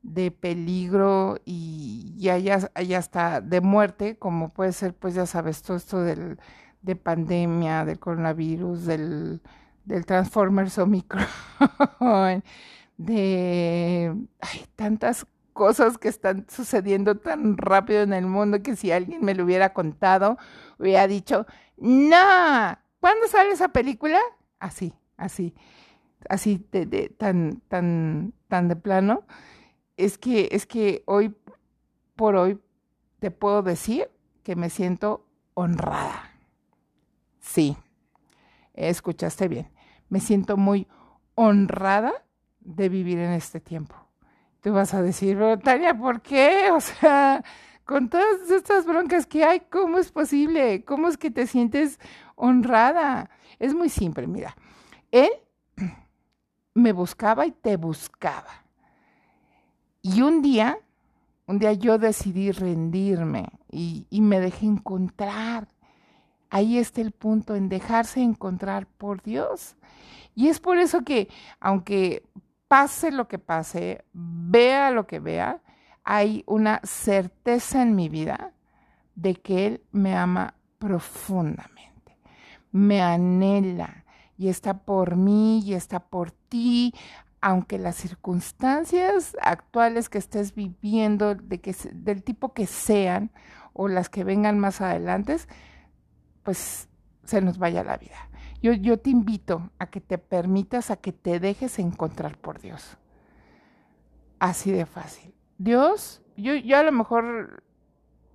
de 0.05 0.31
peligro 0.31 1.39
y 1.47 2.15
ya, 2.19 2.37
ya, 2.39 2.59
está 2.99 3.41
de 3.41 3.61
muerte, 3.63 4.19
como 4.19 4.51
puede 4.51 4.73
ser, 4.73 4.95
pues 4.95 5.15
ya 5.15 5.25
sabes, 5.27 5.63
todo 5.63 5.79
esto 5.79 6.03
del, 6.03 6.39
de 6.83 6.95
pandemia, 6.95 7.87
del 7.87 7.99
coronavirus, 7.99 8.85
del, 8.85 9.41
del 9.87 10.05
Transformers 10.05 10.77
Omicron, 10.79 11.27
de 12.99 14.15
hay 14.41 14.67
tantas 14.77 15.27
cosas 15.55 15.97
que 15.97 16.09
están 16.09 16.47
sucediendo 16.51 17.17
tan 17.17 17.57
rápido 17.57 18.03
en 18.03 18.13
el 18.13 18.27
mundo 18.27 18.63
que 18.63 18.77
si 18.77 18.93
alguien 18.93 19.25
me 19.25 19.35
lo 19.35 19.45
hubiera 19.45 19.73
contado, 19.73 20.37
hubiera 20.79 21.07
dicho, 21.09 21.47
no, 21.79 22.17
¿cuándo 23.01 23.27
sale 23.29 23.53
esa 23.53 23.69
película? 23.69 24.21
Así, 24.59 24.93
así, 25.17 25.55
así 26.29 26.67
de, 26.73 27.09
tan, 27.17 27.63
tan, 27.69 28.33
tan 28.49 28.69
de 28.69 28.77
plano. 28.77 29.25
Es 29.97 30.19
que, 30.19 30.49
es 30.53 30.67
que 30.67 31.03
hoy 31.07 31.35
por 32.17 32.37
hoy 32.37 32.59
te 33.21 33.31
puedo 33.31 33.63
decir 33.63 34.11
que 34.43 34.57
me 34.57 34.71
siento 34.71 35.27
honrada. 35.55 36.31
Sí, 37.41 37.77
escuchaste 38.75 39.49
bien. 39.49 39.71
Me 40.09 40.21
siento 40.21 40.57
muy 40.57 40.87
honrada 41.35 42.13
de 42.61 42.89
vivir 42.89 43.19
en 43.19 43.33
este 43.33 43.61
tiempo. 43.61 43.95
Tú 44.61 44.73
vas 44.73 44.95
a 44.95 45.03
decir, 45.03 45.37
pero 45.37 45.59
Tania, 45.59 45.97
¿por 45.97 46.23
qué? 46.23 46.71
O 46.73 46.81
sea, 46.81 47.45
con 47.85 48.09
todas 48.09 48.51
estas 48.51 48.87
broncas 48.87 49.27
que 49.27 49.45
hay, 49.45 49.61
¿cómo 49.61 49.99
es 49.99 50.11
posible? 50.11 50.85
¿Cómo 50.85 51.09
es 51.09 51.17
que 51.17 51.31
te 51.31 51.47
sientes 51.47 51.99
honrada? 52.35 53.31
Es 53.59 53.75
muy 53.75 53.89
simple, 53.89 54.27
mira. 54.27 54.57
Él 55.11 55.31
me 56.75 56.93
buscaba 56.93 57.47
y 57.47 57.53
te 57.53 57.77
buscaba. 57.77 58.65
Y 60.03 60.23
un 60.23 60.43
día, 60.43 60.79
un 61.47 61.59
día 61.59 61.73
yo 61.73 61.99
decidí 61.99 62.51
rendirme 62.51 63.47
y, 63.71 64.07
y 64.11 64.21
me 64.21 64.41
dejé 64.41 64.67
encontrar. 64.67 65.69
Ahí 66.51 66.79
está 66.79 67.01
el 67.01 67.13
punto, 67.13 67.57
en 67.57 67.69
dejarse 67.69 68.21
encontrar 68.21 68.87
por 68.87 69.23
Dios. 69.23 69.77
Y 70.35 70.49
es 70.49 70.61
por 70.61 70.79
eso 70.79 71.03
que, 71.03 71.29
aunque 71.61 72.25
pase 72.69 73.11
lo 73.13 73.29
que 73.29 73.39
pase, 73.39 74.05
vea 74.13 74.91
lo 74.91 75.07
que 75.07 75.21
vea, 75.21 75.63
hay 76.03 76.45
una 76.47 76.81
certeza 76.83 77.83
en 77.83 77.95
mi 77.95 78.09
vida 78.09 78.53
de 79.15 79.35
que 79.37 79.67
Él 79.67 79.83
me 79.91 80.15
ama 80.15 80.55
profundamente, 80.79 82.19
me 82.73 83.01
anhela 83.01 84.04
y 84.37 84.49
está 84.49 84.79
por 84.79 85.17
mí 85.17 85.61
y 85.61 85.75
está 85.75 86.01
por 86.01 86.31
ti, 86.31 86.95
aunque 87.41 87.79
las 87.79 87.97
circunstancias 87.97 89.37
actuales 89.41 90.09
que 90.09 90.19
estés 90.19 90.55
viviendo, 90.55 91.35
de 91.35 91.61
que, 91.61 91.75
del 91.93 92.23
tipo 92.23 92.55
que 92.55 92.67
sean 92.67 93.31
o 93.73 93.89
las 93.89 94.09
que 94.09 94.25
vengan 94.25 94.59
más 94.59 94.81
adelante, 94.81 95.37
pues 96.43 96.89
se 97.25 97.41
nos 97.41 97.59
vaya 97.59 97.85
la 97.85 97.97
vida. 97.97 98.17
Yo, 98.63 98.73
yo 98.73 98.99
te 98.99 99.11
invito 99.11 99.71
a 99.79 99.87
que 99.87 100.01
te 100.01 100.17
permitas, 100.17 100.91
a 100.91 100.97
que 100.97 101.13
te 101.13 101.39
dejes 101.39 101.79
encontrar 101.79 102.39
por 102.39 102.61
Dios. 102.61 102.97
Así 104.39 104.73
de 104.73 104.87
fácil. 104.87 105.35
Dios, 105.59 106.23
yo, 106.37 106.55
yo 106.55 106.79
a 106.79 106.83
lo 106.83 106.93
mejor 106.93 107.63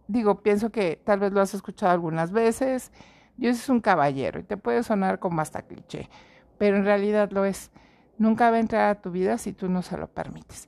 digo, 0.07 0.41
pienso 0.41 0.71
que 0.71 1.01
tal 1.03 1.19
vez 1.19 1.31
lo 1.31 1.41
has 1.41 1.53
escuchado 1.53 1.91
algunas 1.91 2.31
veces. 2.31 2.91
Dios 3.39 3.57
es 3.57 3.69
un 3.69 3.79
caballero 3.79 4.39
y 4.39 4.43
te 4.43 4.57
puede 4.57 4.83
sonar 4.83 5.19
como 5.19 5.41
hasta 5.41 5.61
cliché, 5.61 6.09
pero 6.57 6.77
en 6.77 6.83
realidad 6.83 7.31
lo 7.31 7.45
es. 7.45 7.71
Nunca 8.17 8.51
va 8.51 8.57
a 8.57 8.59
entrar 8.59 8.89
a 8.89 9.01
tu 9.01 9.11
vida 9.11 9.37
si 9.37 9.53
tú 9.53 9.69
no 9.69 9.81
se 9.81 9.97
lo 9.97 10.07
permites. 10.07 10.67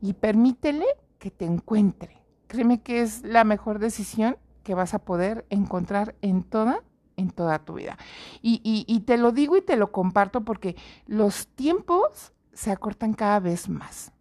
Y 0.00 0.12
permítele 0.12 0.86
que 1.18 1.32
te 1.32 1.44
encuentre. 1.44 2.22
Créeme 2.46 2.80
que 2.80 3.00
es 3.02 3.22
la 3.24 3.42
mejor 3.42 3.80
decisión 3.80 4.36
que 4.62 4.74
vas 4.74 4.94
a 4.94 5.00
poder 5.00 5.44
encontrar 5.50 6.14
en 6.22 6.44
toda 6.44 6.82
en 7.16 7.30
toda 7.30 7.58
tu 7.58 7.74
vida. 7.74 7.98
Y, 8.40 9.00
te 9.06 9.16
lo 9.16 9.32
digo 9.32 9.56
y 9.56 9.62
te 9.62 9.76
lo 9.76 9.92
comparto 9.92 10.42
porque 10.44 10.76
los 11.06 11.48
tiempos 11.48 12.32
se 12.52 12.70
acortan 12.70 13.14
cada 13.14 13.40
vez 13.40 13.68
más. 13.68 14.12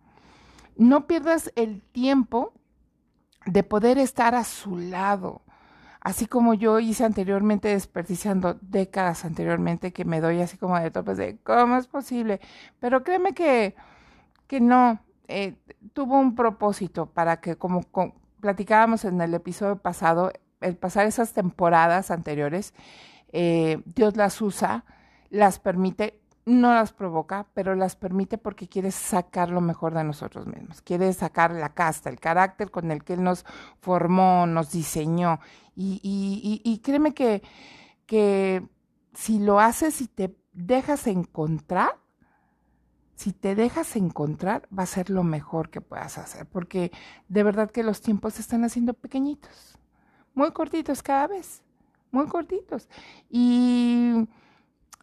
No 0.75 1.07
pierdas 1.07 1.51
el 1.55 1.81
tiempo 1.81 2.53
de 3.45 3.63
poder 3.63 3.97
estar 3.97 4.35
a 4.35 4.43
su 4.43 4.77
lado, 4.77 5.41
así 6.01 6.25
como 6.25 6.53
yo 6.53 6.79
hice 6.79 7.05
anteriormente, 7.05 7.69
desperdiciando 7.69 8.57
décadas 8.61 9.23
anteriormente, 9.23 9.93
que 9.93 10.05
me 10.05 10.19
doy 10.19 10.41
así 10.41 10.57
como 10.57 10.79
de 10.79 10.91
topes 10.91 11.17
de 11.17 11.37
cómo 11.43 11.77
es 11.77 11.87
posible. 11.87 12.41
Pero 12.79 13.03
créeme 13.03 13.33
que, 13.33 13.75
que 14.47 14.59
no, 14.59 14.99
eh, 15.27 15.55
tuvo 15.93 16.19
un 16.19 16.35
propósito 16.35 17.05
para 17.05 17.39
que, 17.39 17.55
como 17.55 17.83
platicábamos 18.41 19.05
en 19.05 19.21
el 19.21 19.33
episodio 19.33 19.77
pasado, 19.77 20.33
el 20.59 20.75
pasar 20.75 21.05
esas 21.05 21.33
temporadas 21.33 22.11
anteriores, 22.11 22.73
eh, 23.31 23.81
Dios 23.85 24.17
las 24.17 24.41
usa, 24.41 24.83
las 25.29 25.59
permite, 25.59 26.19
no 26.45 26.73
las 26.73 26.91
provoca, 26.91 27.47
pero 27.53 27.75
las 27.75 27.95
permite 27.95 28.37
porque 28.37 28.67
quiere 28.67 28.91
sacar 28.91 29.49
lo 29.49 29.61
mejor 29.61 29.93
de 29.93 30.03
nosotros 30.03 30.47
mismos, 30.47 30.81
quiere 30.81 31.13
sacar 31.13 31.51
la 31.51 31.69
casta, 31.69 32.09
el 32.09 32.19
carácter 32.19 32.71
con 32.71 32.91
el 32.91 33.03
que 33.03 33.13
Él 33.13 33.23
nos 33.23 33.45
formó, 33.79 34.45
nos 34.47 34.71
diseñó. 34.71 35.39
Y, 35.81 36.81
créeme 36.83 37.13
que, 37.13 37.41
que 38.05 38.67
si 39.13 39.39
lo 39.39 39.59
haces 39.59 40.01
y 40.01 40.07
te 40.07 40.35
dejas 40.53 41.07
encontrar, 41.07 41.97
si 43.15 43.33
te 43.33 43.55
dejas 43.55 43.95
encontrar, 43.95 44.67
va 44.77 44.83
a 44.83 44.87
ser 44.87 45.09
lo 45.09 45.23
mejor 45.23 45.69
que 45.69 45.81
puedas 45.81 46.17
hacer, 46.17 46.47
porque 46.47 46.91
de 47.27 47.43
verdad 47.43 47.69
que 47.71 47.83
los 47.83 48.01
tiempos 48.01 48.35
se 48.35 48.41
están 48.41 48.63
haciendo 48.63 48.93
pequeñitos 48.93 49.77
muy 50.33 50.51
cortitos 50.51 51.03
cada 51.03 51.27
vez, 51.27 51.63
muy 52.11 52.27
cortitos. 52.27 52.89
Y 53.29 54.27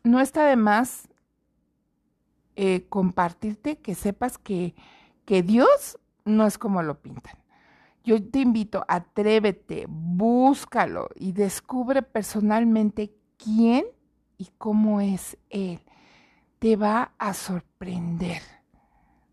no 0.02 0.20
está 0.20 0.44
de 0.47 0.56
más 0.56 1.08
eh, 2.56 2.87
compartirte 2.88 3.78
que 3.78 3.94
sepas 3.94 4.38
que, 4.38 4.75
que 5.25 5.42
Dios 5.42 5.99
no 6.25 6.47
es 6.47 6.58
como 6.58 6.82
lo 6.82 7.00
pintan. 7.00 7.37
Yo 8.08 8.16
te 8.26 8.38
invito, 8.38 8.86
atrévete, 8.88 9.84
búscalo 9.86 11.10
y 11.14 11.32
descubre 11.32 12.00
personalmente 12.00 13.12
quién 13.36 13.84
y 14.38 14.48
cómo 14.56 15.02
es 15.02 15.36
Él. 15.50 15.82
Te 16.58 16.76
va 16.76 17.12
a 17.18 17.34
sorprender. 17.34 18.40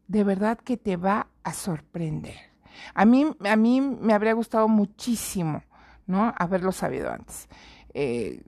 De 0.10 0.26
verdad 0.26 0.58
que 0.58 0.76
te 0.76 0.98
va 0.98 1.30
a 1.46 1.54
sorprender. 1.54 2.36
A 2.94 3.06
mí, 3.06 3.26
a 3.46 3.56
mí 3.56 3.80
me 3.80 4.14
habría 4.14 4.34
gustado 4.34 4.68
muchísimo 4.68 5.64
¿no? 6.06 6.34
Haberlo 6.38 6.74
sabido 6.74 7.10
antes. 7.10 7.48
Eh, 7.94 8.44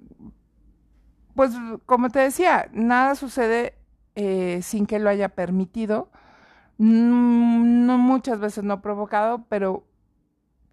pues 1.36 1.54
como 1.86 2.10
te 2.10 2.20
decía, 2.20 2.70
nada 2.74 3.16
sucede 3.16 3.78
eh, 4.16 4.60
sin 4.62 4.88
que 4.88 5.00
lo 5.00 5.10
haya 5.10 5.30
permitido. 5.30 6.12
Mm, 6.80 7.86
no 7.86 7.98
muchas 7.98 8.42
veces 8.42 8.66
no 8.66 8.82
provocado, 8.82 9.46
pero 9.48 9.87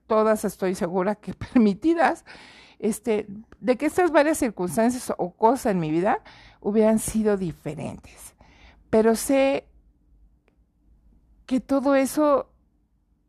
todas 0.07 0.45
estoy 0.45 0.75
segura 0.75 1.15
que 1.15 1.35
permitidas, 1.53 2.25
este, 2.79 3.27
de 3.61 3.77
que 3.77 3.87
estas 3.87 4.11
varias 4.11 4.39
circunstancias 4.39 5.13
o 5.17 5.33
cosas 5.33 5.73
en 5.73 5.81
mi 5.81 5.91
vida 5.91 6.21
hubieran 6.61 6.99
sido 6.99 7.37
diferentes. 7.37 8.35
Pero 8.91 9.17
sé 9.17 9.67
que 11.47 11.61
todo 11.61 11.95
eso 11.95 12.51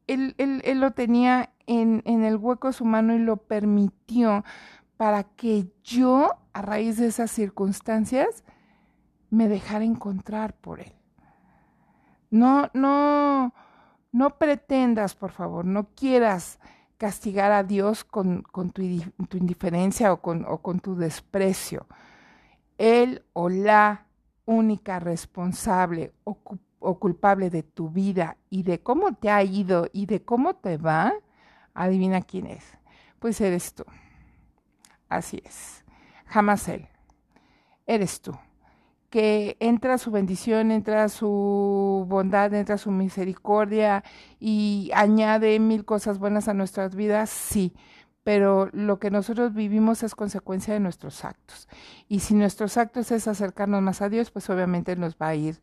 él, 0.08 0.36
él, 0.38 0.62
él 0.66 0.80
lo 0.80 0.92
tenía 0.92 1.52
en, 1.68 2.02
en 2.06 2.24
el 2.24 2.38
hueco 2.38 2.68
de 2.68 2.74
su 2.74 2.86
mano 2.86 3.16
y 3.16 3.20
lo 3.20 3.38
permitió 3.38 4.44
para 4.98 5.24
que 5.24 5.68
yo, 5.84 6.36
a 6.54 6.62
raíz 6.62 6.98
de 6.98 7.08
esas 7.08 7.32
circunstancias, 7.32 8.44
me 9.30 9.48
dejara 9.48 9.84
encontrar 9.84 10.54
por 10.54 10.80
él. 10.80 10.94
No, 12.30 12.70
no, 12.74 13.54
no 14.16 14.38
pretendas, 14.38 15.14
por 15.16 15.32
favor, 15.32 15.66
no 15.66 15.90
quieras 15.96 16.60
castigar 16.98 17.52
a 17.52 17.64
Dios 17.64 18.04
con, 18.04 18.44
tu, 18.74 18.82
indiferencia 18.82 20.14
o 20.14 20.22
con, 20.22 20.80
tu 20.80 20.96
desprecio. 20.96 21.86
Él 22.78 23.24
o 23.34 23.50
la 23.50 24.06
única 24.46 25.00
responsable 25.00 26.14
o 26.24 27.00
culpable 27.00 27.50
de 27.50 27.64
tu 27.64 27.90
vida 27.90 28.38
y 28.50 28.64
de 28.64 28.80
cómo 28.82 29.14
te 29.16 29.30
ha 29.30 29.44
ido 29.44 29.90
y 29.92 30.06
de 30.06 30.24
cómo 30.24 30.56
te 30.56 30.78
va 30.78 31.14
Adivina 31.76 32.22
quién 32.22 32.48
es. 32.48 32.64
Pues 33.20 33.40
eres 33.42 33.74
tú. 33.74 33.84
Así 35.10 35.42
es. 35.46 35.84
Jamás 36.26 36.68
Él. 36.70 36.88
Eres 37.86 38.22
tú. 38.22 38.32
Que 39.16 39.56
entra 39.62 39.98
su 39.98 40.12
bendición, 40.12 40.72
entra 40.72 41.08
su 41.08 42.06
bondad, 42.06 42.54
entra 42.54 42.78
su 42.78 42.92
misericordia 42.92 44.04
y 44.42 44.92
añade 44.94 45.58
mil 45.62 45.86
cosas 45.86 46.20
buenas 46.20 46.50
a 46.50 46.54
nuestras 46.54 46.96
vidas, 46.96 47.30
sí. 47.30 47.74
Pero 48.26 48.68
lo 48.74 49.00
que 49.00 49.12
nosotros 49.12 49.54
vivimos 49.54 50.04
es 50.04 50.16
consecuencia 50.16 50.74
de 50.74 50.82
nuestros 50.82 51.24
actos. 51.24 51.70
Y 52.10 52.20
si 52.20 52.34
nuestros 52.34 52.76
actos 52.76 53.10
es 53.12 53.30
acercarnos 53.30 53.82
más 53.82 54.02
a 54.02 54.10
Dios, 54.10 54.32
pues 54.32 54.50
obviamente 54.50 54.98
nos 54.98 55.16
va 55.16 55.30
a 55.30 55.36
ir 55.36 55.62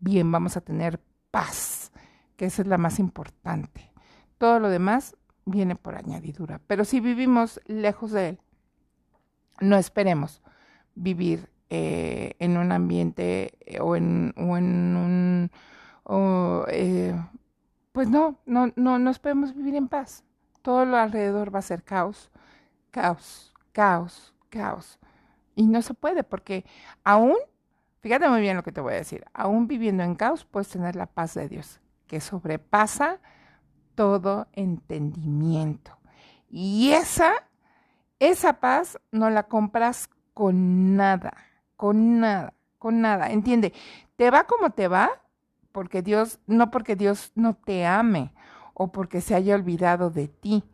bien, 0.00 0.32
vamos 0.32 0.56
a 0.56 0.62
tener 0.62 0.98
paz, 1.30 1.92
que 2.38 2.46
esa 2.46 2.62
es 2.62 2.68
la 2.68 2.78
más 2.78 2.98
importante. 2.98 3.92
Todo 4.38 4.60
lo 4.60 4.70
demás 4.70 5.14
viene 5.44 5.76
por 5.76 5.94
añadidura. 5.94 6.58
Pero 6.66 6.86
si 6.86 7.00
vivimos 7.00 7.60
lejos 7.66 8.12
de 8.12 8.30
Él, 8.30 8.40
no 9.60 9.76
esperemos 9.76 10.40
vivir 10.94 11.52
eh, 11.76 12.36
en 12.38 12.56
un 12.56 12.70
ambiente 12.70 13.58
eh, 13.66 13.80
o 13.80 13.96
en, 13.96 14.32
un... 14.36 15.50
O, 16.04 16.64
eh, 16.68 17.14
pues 17.90 18.08
no, 18.08 18.38
no, 18.46 18.72
no 18.76 19.00
nos 19.00 19.18
podemos 19.18 19.56
vivir 19.56 19.74
en 19.74 19.88
paz. 19.88 20.22
Todo 20.62 20.84
lo 20.84 20.96
alrededor 20.96 21.52
va 21.52 21.58
a 21.58 21.62
ser 21.62 21.82
caos, 21.82 22.30
caos, 22.92 23.52
caos, 23.72 24.34
caos. 24.50 25.00
Y 25.56 25.66
no 25.66 25.82
se 25.82 25.94
puede 25.94 26.22
porque 26.22 26.64
aún, 27.02 27.36
fíjate 28.00 28.28
muy 28.28 28.40
bien 28.40 28.56
lo 28.56 28.62
que 28.62 28.72
te 28.72 28.80
voy 28.80 28.92
a 28.92 28.98
decir, 28.98 29.24
aún 29.32 29.66
viviendo 29.66 30.04
en 30.04 30.14
caos 30.14 30.44
puedes 30.44 30.68
tener 30.68 30.94
la 30.94 31.06
paz 31.06 31.34
de 31.34 31.48
Dios, 31.48 31.80
que 32.06 32.20
sobrepasa 32.20 33.18
todo 33.96 34.46
entendimiento. 34.52 35.98
Y 36.48 36.92
esa, 36.92 37.32
esa 38.20 38.60
paz 38.60 38.98
no 39.10 39.28
la 39.30 39.44
compras 39.44 40.08
con 40.34 40.96
nada, 40.96 41.34
con 41.76 42.20
nada, 42.20 42.54
con 42.78 43.00
nada. 43.00 43.30
Entiende, 43.30 43.72
te 44.16 44.30
va 44.30 44.44
como 44.44 44.70
te 44.70 44.88
va, 44.88 45.10
porque 45.72 46.02
Dios, 46.02 46.38
no 46.46 46.70
porque 46.70 46.96
Dios 46.96 47.32
no 47.34 47.54
te 47.54 47.86
ame 47.86 48.32
o 48.74 48.92
porque 48.92 49.20
se 49.20 49.34
haya 49.34 49.54
olvidado 49.54 50.10
de 50.10 50.28
ti. 50.28 50.64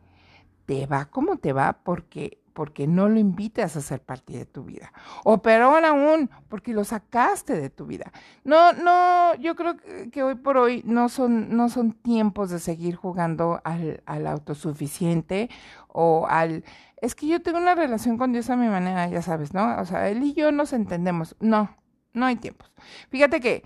Te 0.65 0.85
va 0.85 1.05
como 1.05 1.37
te 1.37 1.53
va 1.53 1.79
porque 1.83 2.41
porque 2.53 2.87
no 2.87 3.09
lo 3.09 3.19
invitas 3.19 3.75
a 3.75 3.81
ser 3.81 4.01
parte 4.01 4.33
de 4.33 4.45
tu 4.45 4.63
vida. 4.63 4.91
O 5.23 5.41
peor 5.41 5.83
aún, 5.85 6.29
porque 6.49 6.73
lo 6.73 6.83
sacaste 6.83 7.59
de 7.59 7.69
tu 7.69 7.85
vida. 7.85 8.11
No, 8.43 8.73
no, 8.73 9.35
yo 9.35 9.55
creo 9.55 9.77
que 10.11 10.23
hoy 10.23 10.35
por 10.35 10.57
hoy 10.57 10.83
no 10.85 11.09
son, 11.09 11.55
no 11.55 11.69
son 11.69 11.93
tiempos 11.93 12.49
de 12.49 12.59
seguir 12.59 12.95
jugando 12.95 13.61
al, 13.63 14.03
al 14.05 14.27
autosuficiente 14.27 15.49
o 15.87 16.27
al... 16.29 16.63
Es 17.01 17.15
que 17.15 17.27
yo 17.27 17.41
tengo 17.41 17.57
una 17.57 17.75
relación 17.75 18.17
con 18.17 18.31
Dios 18.31 18.49
a 18.49 18.55
mi 18.55 18.67
manera, 18.67 19.07
ya 19.07 19.21
sabes, 19.21 19.53
¿no? 19.53 19.79
O 19.81 19.85
sea, 19.85 20.07
él 20.09 20.23
y 20.23 20.33
yo 20.33 20.51
nos 20.51 20.71
entendemos. 20.71 21.35
No, 21.39 21.75
no 22.13 22.25
hay 22.27 22.35
tiempos. 22.35 22.71
Fíjate 23.09 23.39
que, 23.39 23.63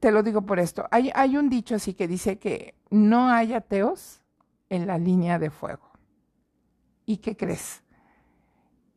te 0.00 0.10
lo 0.10 0.22
digo 0.22 0.42
por 0.42 0.58
esto, 0.58 0.88
hay, 0.90 1.36
un 1.36 1.50
dicho 1.50 1.74
así 1.74 1.92
que 1.94 2.08
dice 2.08 2.38
que 2.38 2.74
no 2.90 3.28
hay 3.28 3.52
ateos 3.52 4.22
en 4.70 4.86
la 4.86 4.98
línea 4.98 5.38
de 5.38 5.50
fuego. 5.50 5.90
¿Y 7.04 7.18
qué 7.18 7.36
crees? 7.36 7.82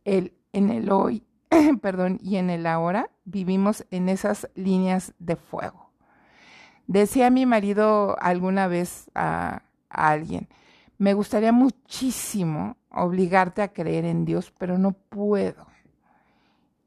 El, 0.06 0.34
en 0.54 0.70
el 0.70 0.90
hoy, 0.90 1.26
perdón, 1.82 2.20
y 2.24 2.38
en 2.38 2.50
el 2.50 2.66
ahora 2.66 3.10
vivimos 3.26 3.86
en 3.92 4.08
esas 4.08 4.50
líneas 4.56 5.14
de 5.20 5.36
fuego. 5.36 5.92
Decía 6.88 7.30
mi 7.30 7.46
marido 7.46 8.18
alguna 8.20 8.68
vez 8.68 9.10
a, 9.16 9.64
alguien, 9.90 10.48
me 11.04 11.14
gustaría 11.14 11.52
muchísimo 11.52 12.78
obligarte 12.90 13.62
a 13.62 13.74
creer 13.74 14.06
en 14.06 14.24
Dios, 14.24 14.54
pero 14.58 14.78
no 14.78 14.94
puedo. 14.94 15.68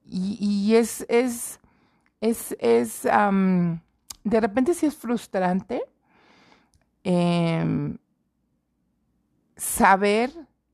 Y, 0.06 0.74
es, 0.74 1.04
es, 1.10 1.60
es, 2.22 2.56
es 2.58 3.02
de 3.02 4.40
repente 4.40 4.72
sí 4.72 4.86
es 4.86 4.96
frustrante 4.96 5.82
em, 7.04 7.98
saber 9.54 10.30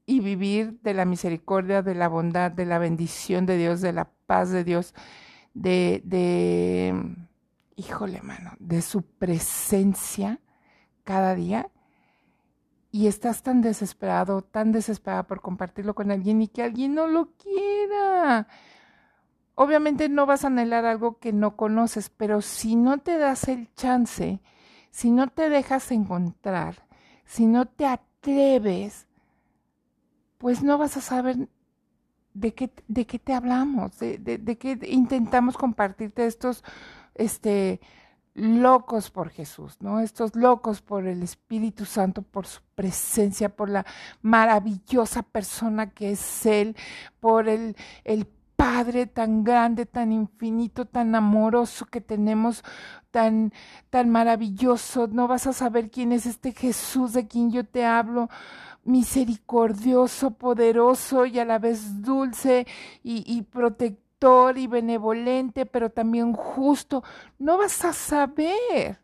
y 0.06 0.20
vivir 0.20 0.78
de 0.82 0.94
la 0.94 1.04
misericordia, 1.04 1.82
de 1.82 1.96
la 1.96 2.06
bondad, 2.06 2.52
de 2.52 2.66
la 2.66 2.78
bendición 2.78 3.44
de 3.44 3.56
Dios, 3.56 3.80
de 3.80 3.92
la 3.92 4.08
paz 4.26 4.50
de 4.50 4.62
Dios, 4.62 4.94
de, 5.52 6.00
de 6.04 6.94
híjole, 7.74 8.22
mano, 8.22 8.52
de 8.60 8.82
su 8.82 9.02
presencia 9.02 10.38
cada 11.02 11.34
día. 11.34 11.71
Y 12.92 13.08
estás 13.08 13.42
tan 13.42 13.62
desesperado, 13.62 14.42
tan 14.42 14.70
desesperada 14.70 15.24
por 15.24 15.40
compartirlo 15.40 15.94
con 15.94 16.12
alguien 16.12 16.42
y 16.42 16.48
que 16.48 16.62
alguien 16.62 16.94
no 16.94 17.08
lo 17.08 17.32
quiera. 17.32 18.46
Obviamente 19.54 20.08
no 20.08 20.26
vas 20.26 20.44
a 20.44 20.48
anhelar 20.48 20.84
algo 20.84 21.18
que 21.18 21.32
no 21.32 21.56
conoces, 21.56 22.10
pero 22.10 22.40
si 22.42 22.76
no 22.76 22.98
te 22.98 23.18
das 23.18 23.48
el 23.48 23.74
chance, 23.74 24.40
si 24.90 25.10
no 25.10 25.28
te 25.28 25.48
dejas 25.48 25.90
encontrar, 25.90 26.86
si 27.24 27.46
no 27.46 27.66
te 27.66 27.86
atreves, 27.86 29.08
pues 30.38 30.62
no 30.62 30.78
vas 30.78 30.96
a 30.96 31.00
saber 31.00 31.48
de 32.34 32.54
qué, 32.54 32.70
de 32.88 33.06
qué 33.06 33.18
te 33.18 33.32
hablamos, 33.32 33.98
de, 33.98 34.18
de, 34.18 34.58
qué 34.58 34.78
intentamos 34.88 35.56
compartirte 35.56 36.26
estos 36.26 36.64
este, 37.14 37.80
locos 38.34 39.10
por 39.10 39.30
Jesús, 39.30 39.76
¿no? 39.80 40.00
Estos 40.00 40.34
locos 40.34 40.80
por 40.80 41.06
el 41.06 41.22
Espíritu 41.22 41.84
Santo, 41.84 42.22
por 42.22 42.46
su 42.46 42.60
presencia, 42.74 43.54
por 43.54 43.68
la 43.68 43.84
maravillosa 44.22 45.22
persona 45.22 45.90
que 45.90 46.12
es 46.12 46.46
Él, 46.46 46.76
por 47.20 47.48
el, 47.48 47.76
el 48.04 48.26
Padre 48.56 49.06
tan 49.06 49.42
grande, 49.42 49.86
tan 49.86 50.12
infinito, 50.12 50.84
tan 50.84 51.16
amoroso 51.16 51.84
que 51.86 52.00
tenemos, 52.00 52.62
tan, 53.10 53.52
tan 53.90 54.08
maravilloso. 54.08 55.08
No 55.08 55.26
vas 55.26 55.48
a 55.48 55.52
saber 55.52 55.90
quién 55.90 56.12
es 56.12 56.26
este 56.26 56.52
Jesús 56.52 57.12
de 57.12 57.26
quien 57.26 57.50
yo 57.50 57.64
te 57.64 57.84
hablo 57.84 58.28
misericordioso, 58.84 60.32
poderoso 60.32 61.26
y 61.26 61.38
a 61.38 61.44
la 61.44 61.58
vez 61.58 62.02
dulce 62.02 62.66
y, 63.02 63.42
protector 63.42 64.01
y 64.56 64.66
benevolente, 64.66 65.66
pero 65.66 65.90
también 65.90 66.32
justo. 66.32 67.02
No 67.38 67.58
vas 67.58 67.84
a 67.84 67.92
saber. 67.92 69.00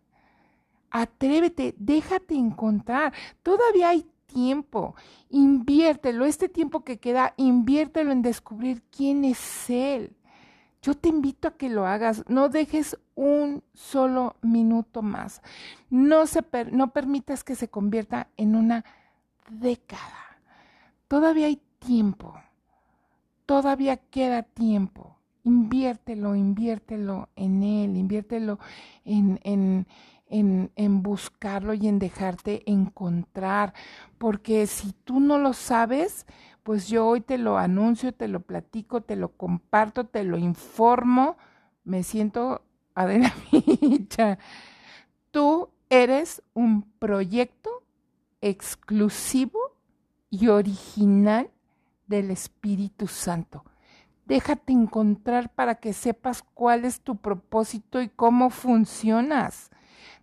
Atrévete, 0.90 1.74
déjate 1.76 2.34
encontrar. 2.34 3.12
Todavía 3.42 3.90
hay 3.90 4.06
tiempo. 4.26 4.94
Inviértelo. 5.30 6.24
Este 6.24 6.48
tiempo 6.48 6.84
que 6.84 6.98
queda, 6.98 7.34
inviértelo 7.36 8.12
en 8.12 8.22
descubrir 8.22 8.82
quién 8.90 9.24
es 9.24 9.68
Él. 9.68 10.14
Yo 10.82 10.94
te 10.94 11.08
invito 11.08 11.48
a 11.48 11.56
que 11.56 11.68
lo 11.68 11.86
hagas. 11.86 12.24
No 12.28 12.48
dejes 12.48 12.96
un 13.16 13.64
solo 13.74 14.36
minuto 14.40 15.02
más. 15.02 15.42
No, 15.90 16.26
se 16.26 16.44
no 16.70 16.92
permitas 16.92 17.42
que 17.42 17.56
se 17.56 17.68
convierta 17.68 18.28
en 18.36 18.54
una 18.54 18.84
década. 19.50 20.38
Todavía 21.08 21.46
hay 21.46 21.60
tiempo. 21.80 22.34
Todavía 23.48 23.96
queda 23.96 24.42
tiempo. 24.42 25.16
Inviértelo, 25.42 26.36
inviértelo 26.36 27.30
en 27.34 27.62
él, 27.62 27.96
inviértelo 27.96 28.58
en, 29.06 29.40
en, 29.42 29.86
en, 30.26 30.70
en 30.76 31.02
buscarlo 31.02 31.72
y 31.72 31.88
en 31.88 31.98
dejarte 31.98 32.70
encontrar. 32.70 33.72
Porque 34.18 34.66
si 34.66 34.92
tú 34.92 35.20
no 35.20 35.38
lo 35.38 35.54
sabes, 35.54 36.26
pues 36.62 36.88
yo 36.88 37.06
hoy 37.06 37.22
te 37.22 37.38
lo 37.38 37.56
anuncio, 37.56 38.12
te 38.12 38.28
lo 38.28 38.40
platico, 38.40 39.00
te 39.00 39.16
lo 39.16 39.30
comparto, 39.30 40.04
te 40.04 40.24
lo 40.24 40.36
informo. 40.36 41.38
Me 41.84 42.02
siento 42.02 42.60
Adela 42.94 43.32
Tú 45.30 45.70
eres 45.88 46.42
un 46.52 46.82
proyecto 46.98 47.82
exclusivo 48.42 49.58
y 50.28 50.48
original 50.48 51.48
del 52.08 52.30
Espíritu 52.30 53.06
Santo. 53.06 53.64
Déjate 54.26 54.72
encontrar 54.72 55.54
para 55.54 55.76
que 55.76 55.92
sepas 55.92 56.42
cuál 56.42 56.84
es 56.84 57.00
tu 57.00 57.16
propósito 57.16 58.02
y 58.02 58.08
cómo 58.08 58.50
funcionas. 58.50 59.70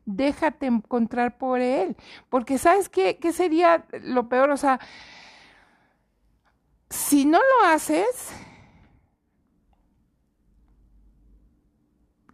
Déjate 0.06 0.68
encontrar 0.68 1.38
por 1.38 1.60
Él. 1.60 1.96
Porque 2.30 2.58
¿sabes 2.58 2.90
qué, 2.90 3.18
qué 3.18 3.32
sería 3.34 3.86
lo 4.04 4.30
peor? 4.30 4.52
O 4.52 4.58
sea, 4.58 4.80
si 6.90 7.26
no 7.26 7.40
lo 7.40 7.68
haces, 7.68 8.32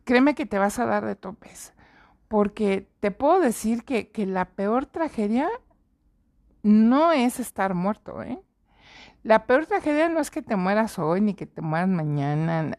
créeme 0.03 0.35
que 0.35 0.45
te 0.45 0.59
vas 0.59 0.77
a 0.79 0.85
dar 0.85 1.05
de 1.05 1.15
topes. 1.15 1.73
Porque 2.27 2.89
te 2.99 3.11
puedo 3.11 3.39
decir 3.39 3.83
que, 3.83 4.11
que 4.11 4.25
la 4.25 4.45
peor 4.45 4.85
tragedia 4.85 5.49
no 6.63 7.11
es 7.13 7.39
estar 7.39 7.73
muerto, 7.73 8.21
¿eh? 8.23 8.41
La 9.23 9.45
peor 9.45 9.67
tragedia 9.67 10.09
no 10.09 10.19
es 10.19 10.31
que 10.31 10.41
te 10.41 10.55
mueras 10.55 10.97
hoy 10.97 11.21
ni 11.21 11.33
que 11.33 11.45
te 11.45 11.61
mueras 11.61 11.89
mañana. 11.89 12.71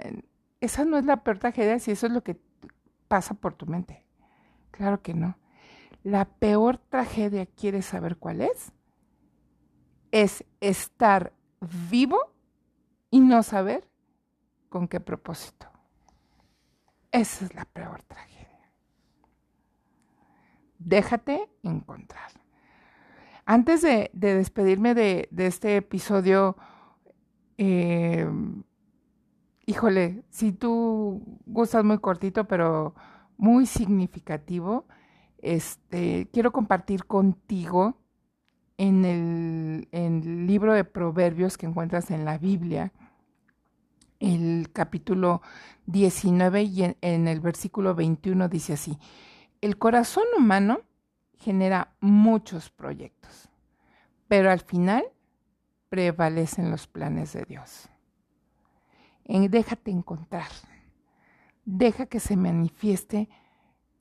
Esa 0.61 0.85
no 0.85 0.99
es 0.99 1.05
la 1.05 1.23
peor 1.23 1.39
tragedia 1.39 1.79
si 1.79 1.93
eso 1.93 2.07
es 2.07 2.13
lo 2.13 2.23
que 2.23 2.41
pasa 3.09 3.35
por 3.35 3.55
tu 3.55 3.67
mente. 3.67 4.05
Claro 4.71 5.03
que 5.03 5.15
no. 5.15 5.37
La 6.03 6.25
peor 6.25 6.79
tragedia, 6.79 7.47
¿quieres 7.47 7.87
saber 7.87 8.17
cuál 8.17 8.41
es? 8.41 8.73
Es 10.11 10.45
estar 10.61 11.33
vivo 11.91 12.19
y 13.11 13.21
no 13.21 13.43
saber 13.43 13.89
con 14.69 14.89
qué 14.89 14.99
propósito. 14.99 15.69
Esa 17.13 17.45
es 17.45 17.55
la 17.55 17.67
peor 17.67 18.03
tragedia. 18.03 18.73
Déjate 20.79 21.49
encontrar. 21.63 22.42
Antes 23.45 23.83
de, 23.83 24.11
despedirme 24.13 24.95
de, 24.95 25.29
este 25.37 25.77
episodio, 25.77 26.57
eh, 27.59 28.29
híjole, 29.67 30.23
si 30.31 30.53
tú 30.53 31.41
gustas 31.47 31.85
muy 31.85 31.99
cortito, 31.99 32.45
pero 32.47 32.95
muy 33.37 33.67
significativo, 33.67 34.87
este, 35.39 36.29
quiero 36.33 36.53
compartir 36.53 37.05
contigo 37.07 37.97
en 38.79 39.05
el, 39.05 40.47
libro 40.47 40.73
de 40.73 40.85
Proverbios 40.85 41.59
que 41.59 41.67
encuentras 41.67 42.11
en 42.11 42.25
la 42.25 42.39
Biblia, 42.39 42.93
el 44.21 44.71
capítulo 44.73 45.43
19 45.87 46.63
y 46.63 46.85
en, 46.85 46.97
en 47.01 47.27
el 47.27 47.41
versículo 47.41 47.97
21 47.97 48.49
dice 48.49 48.75
así, 48.75 48.99
el 49.61 49.79
corazón 49.79 50.25
humano 50.39 50.81
genera 51.43 51.95
muchos 52.01 52.71
proyectos, 52.71 53.49
pero 54.29 54.51
al 54.51 54.61
final 54.61 55.05
prevalecen 55.89 56.71
los 56.71 56.87
planes 56.87 57.33
de 57.33 57.45
Dios. 57.45 57.89
déjate 59.27 59.91
encontrar, 59.91 60.51
deja 61.65 62.07
que 62.07 62.21
se 62.21 62.37
manifieste 62.37 63.29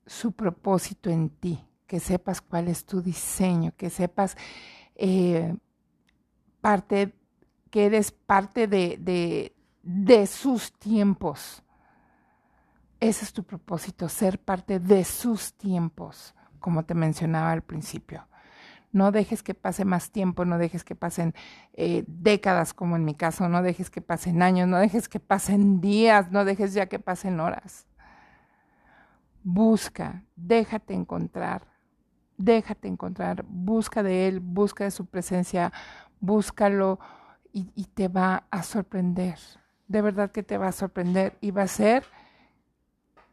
su 0.06 0.32
propósito 0.32 1.10
en 1.10 1.30
ti, 1.30 1.58
que 1.86 2.00
sepas 2.00 2.40
cuál 2.40 2.68
es 2.68 2.84
tu 2.84 3.02
diseño, 3.02 3.72
que 3.76 3.90
sepas 3.90 4.36
eh, 4.94 5.54
parte, 6.60 7.12
que 7.70 7.86
eres 7.86 8.12
parte 8.12 8.68
de, 8.68 8.96
de, 8.98 9.54
de 9.82 10.26
sus 10.26 10.72
tiempos. 10.72 11.62
Ese 13.00 13.24
es 13.24 13.32
tu 13.32 13.42
propósito, 13.42 14.08
ser 14.08 14.38
parte 14.38 14.78
de 14.78 15.04
sus 15.04 15.54
tiempos, 15.54 16.34
como 16.62 16.84
te 16.86 16.94
mencionaba 16.94 17.52
al 17.52 17.60
principio. 17.60 18.26
No 18.92 19.10
dejes 19.10 19.42
que 19.42 19.54
pase 19.54 19.84
más 19.84 20.10
tiempo, 20.10 20.44
no 20.44 20.58
dejes 20.58 20.84
que 20.84 20.94
pasen 20.94 21.34
eh, 21.72 22.04
décadas 22.06 22.74
como 22.74 22.96
en 22.96 23.04
mi 23.04 23.14
caso, 23.14 23.48
no 23.48 23.62
dejes 23.62 23.90
que 23.90 24.02
pasen 24.02 24.42
años, 24.42 24.68
no 24.68 24.78
dejes 24.78 25.08
que 25.08 25.20
pasen 25.20 25.80
días, 25.80 26.30
no 26.30 26.44
dejes 26.44 26.74
ya 26.74 26.86
que 26.86 26.98
pasen 26.98 27.40
horas. 27.40 27.86
Busca, 29.42 30.22
déjate 30.36 30.94
encontrar, 30.94 31.66
déjate 32.36 32.86
encontrar, 32.86 33.44
busca 33.48 34.02
de 34.02 34.28
Él, 34.28 34.40
busca 34.40 34.84
de 34.84 34.90
su 34.90 35.06
presencia, 35.06 35.72
búscalo 36.20 37.00
y, 37.50 37.70
y 37.74 37.84
te 37.84 38.08
va 38.08 38.44
a 38.50 38.62
sorprender. 38.62 39.38
De 39.88 40.02
verdad 40.02 40.30
que 40.30 40.42
te 40.42 40.58
va 40.58 40.68
a 40.68 40.72
sorprender 40.72 41.36
y 41.40 41.50
va 41.50 41.62
a 41.62 41.66
ser 41.66 42.04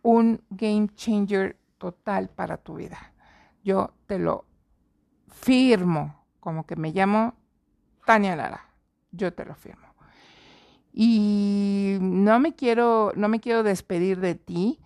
un 0.02 0.42
game 0.50 0.88
changer 0.96 1.58
total 1.78 2.30
para 2.30 2.58
tu 2.58 2.76
vida. 2.76 2.98
Yo 3.70 3.94
te 4.08 4.18
lo 4.18 4.46
firmo, 5.28 6.26
como 6.40 6.66
que 6.66 6.76
me 6.76 6.92
llamo 6.92 7.36
Tania 8.04 8.36
Lara, 8.36 8.66
yo 9.12 9.32
te 9.32 9.46
lo 9.46 9.54
firmo. 9.54 9.94
Y 10.92 12.00
no 12.02 12.40
me 12.40 12.56
quiero, 12.56 13.12
no 13.16 13.30
me 13.30 13.40
quiero 13.40 13.62
despedir 13.62 14.22
de 14.22 14.34
ti. 14.34 14.80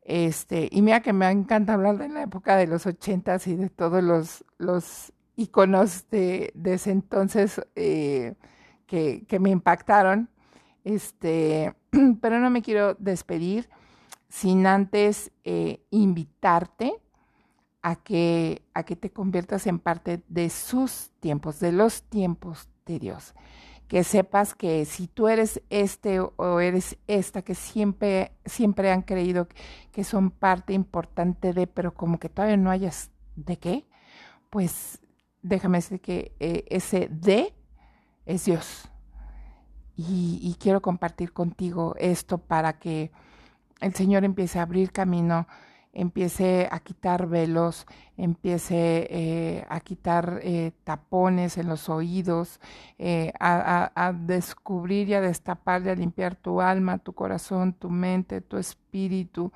Este, 0.00 0.70
y 0.72 0.80
mira 0.80 1.02
que 1.02 1.12
me 1.12 1.30
encanta 1.30 1.74
hablar 1.74 1.98
de 1.98 2.08
la 2.08 2.22
época 2.22 2.56
de 2.56 2.66
los 2.66 2.86
ochentas 2.86 3.46
y 3.46 3.54
de 3.54 3.68
todos 3.68 4.02
los, 4.02 4.46
los 4.56 5.12
iconos 5.36 6.08
de, 6.08 6.54
ese 6.64 6.90
entonces 6.90 7.60
eh, 7.76 8.36
que, 8.86 9.26
que, 9.28 9.40
me 9.40 9.50
impactaron. 9.50 10.30
Este, 10.84 11.74
pero 12.22 12.40
no 12.40 12.48
me 12.48 12.62
quiero 12.62 12.94
despedir 12.94 13.68
sin 14.30 14.66
antes 14.66 15.30
eh, 15.44 15.84
invitarte 15.90 17.01
a 17.82 17.96
que, 17.96 18.62
a 18.74 18.84
que 18.84 18.96
te 18.96 19.10
conviertas 19.10 19.66
en 19.66 19.78
parte 19.78 20.22
de 20.28 20.48
sus 20.50 21.10
tiempos, 21.20 21.58
de 21.58 21.72
los 21.72 22.04
tiempos 22.04 22.68
de 22.86 22.98
Dios. 22.98 23.34
Que 23.88 24.04
sepas 24.04 24.54
que 24.54 24.84
si 24.86 25.08
tú 25.08 25.28
eres 25.28 25.60
este 25.68 26.20
o 26.20 26.60
eres 26.60 26.96
esta 27.08 27.42
que 27.42 27.54
siempre, 27.54 28.32
siempre 28.46 28.90
han 28.90 29.02
creído 29.02 29.48
que 29.90 30.04
son 30.04 30.30
parte 30.30 30.72
importante 30.72 31.52
de, 31.52 31.66
pero 31.66 31.92
como 31.92 32.18
que 32.18 32.28
todavía 32.28 32.56
no 32.56 32.70
hayas 32.70 33.10
de 33.36 33.58
qué, 33.58 33.86
pues 34.48 35.00
déjame 35.42 35.78
decir 35.78 36.00
que 36.00 36.34
eh, 36.40 36.64
ese 36.68 37.08
de 37.10 37.52
es 38.24 38.44
Dios. 38.44 38.88
Y, 39.96 40.38
y 40.40 40.56
quiero 40.58 40.80
compartir 40.80 41.32
contigo 41.32 41.94
esto 41.98 42.38
para 42.38 42.78
que 42.78 43.10
el 43.80 43.92
Señor 43.94 44.24
empiece 44.24 44.58
a 44.58 44.62
abrir 44.62 44.92
camino 44.92 45.46
empiece 45.92 46.68
a 46.70 46.80
quitar 46.80 47.26
velos, 47.26 47.86
empiece 48.16 49.06
eh, 49.10 49.66
a 49.68 49.80
quitar 49.80 50.40
eh, 50.42 50.72
tapones 50.84 51.58
en 51.58 51.68
los 51.68 51.88
oídos, 51.88 52.60
eh, 52.98 53.32
a, 53.38 54.14
descubrir 54.18 55.08
y 55.08 55.14
a 55.14 55.20
destapar 55.20 55.82
y 55.82 55.90
a 55.90 55.94
limpiar 55.94 56.34
tu 56.36 56.60
alma, 56.60 56.98
tu 56.98 57.12
corazón, 57.12 57.74
tu 57.74 57.90
mente, 57.90 58.40
tu 58.40 58.56
espíritu, 58.56 59.52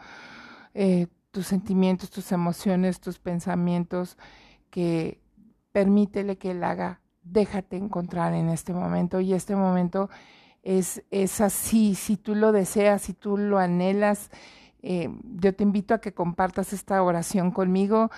tus 1.31 1.47
sentimientos, 1.47 2.11
tus 2.11 2.33
emociones, 2.33 3.01
tus 3.01 3.19
pensamientos, 3.19 4.19
que 4.71 5.21
permítele 5.73 6.37
que 6.37 6.51
Él 6.51 6.63
haga, 6.65 7.01
déjate 7.23 7.77
encontrar 7.77 8.35
en 8.35 8.51
este 8.51 8.75
momento. 8.75 9.21
Y 9.21 9.33
este 9.33 9.57
momento 9.57 10.11
es, 10.63 11.03
es 11.11 11.41
así, 11.41 11.95
si 11.95 12.19
tú 12.19 12.35
lo 12.35 12.53
deseas, 12.53 13.03
si 13.03 13.15
tú 13.15 13.39
lo 13.39 13.59
anhelas, 13.59 14.31
eh, 14.87 15.11
yo 15.41 15.55
te 15.55 15.65
invito 15.65 15.95
a 15.95 16.01
que 16.01 16.15
compartas 16.15 16.73
esta 16.73 17.03
oración 17.03 17.51
conmigo 17.51 18.11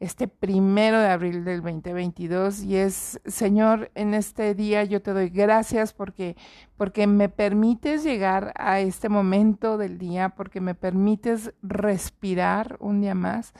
este 0.00 0.28
primero 0.28 1.00
de 1.00 1.08
abril 1.08 1.44
del 1.44 1.60
2022 1.60 2.62
y 2.62 2.76
es, 2.76 3.20
Señor, 3.26 3.90
en 3.94 4.14
este 4.14 4.54
día 4.54 4.84
yo 4.84 5.02
te 5.02 5.12
doy 5.12 5.28
gracias 5.28 5.92
porque, 5.92 6.36
porque 6.76 7.06
me 7.06 7.28
permites 7.28 8.04
llegar 8.04 8.52
a 8.56 8.80
este 8.80 9.08
momento 9.08 9.76
del 9.76 9.98
día, 9.98 10.30
porque 10.30 10.60
me 10.60 10.74
permites 10.74 11.52
respirar 11.62 12.76
un 12.80 13.00
día 13.00 13.14
más. 13.14 13.52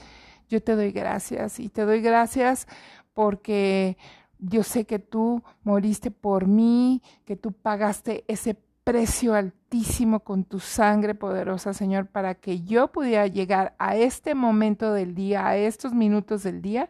Yo 0.49 0.63
te 0.63 0.77
doy 0.77 0.93
gracias 0.93 1.59
y 1.59 1.69
te 1.69 1.83
doy 1.83 2.01
gracias 2.01 2.69
porque 3.15 3.99
yo 4.39 4.63
sé 4.63 4.85
que 4.85 5.01
tú 5.01 5.43
moriste 5.65 6.13
por 6.13 6.47
mí, 6.47 7.03
que 7.25 7.35
tú 7.35 7.53
pagaste 7.53 8.25
ese 8.29 8.57
precio 8.89 9.35
altísimo 9.35 10.21
con 10.21 10.45
tu 10.45 10.61
sangre 10.61 11.15
poderosa, 11.15 11.75
Señor, 11.75 12.07
para 12.07 12.35
que 12.35 12.63
yo 12.63 12.89
pudiera 12.91 13.27
llegar 13.27 13.75
a 13.79 13.97
este 13.97 14.35
momento 14.35 14.95
del 14.95 15.15
día, 15.15 15.47
a 15.47 15.59
estos 15.59 15.93
minutos 15.93 16.43
del 16.43 16.63
día, 16.63 16.89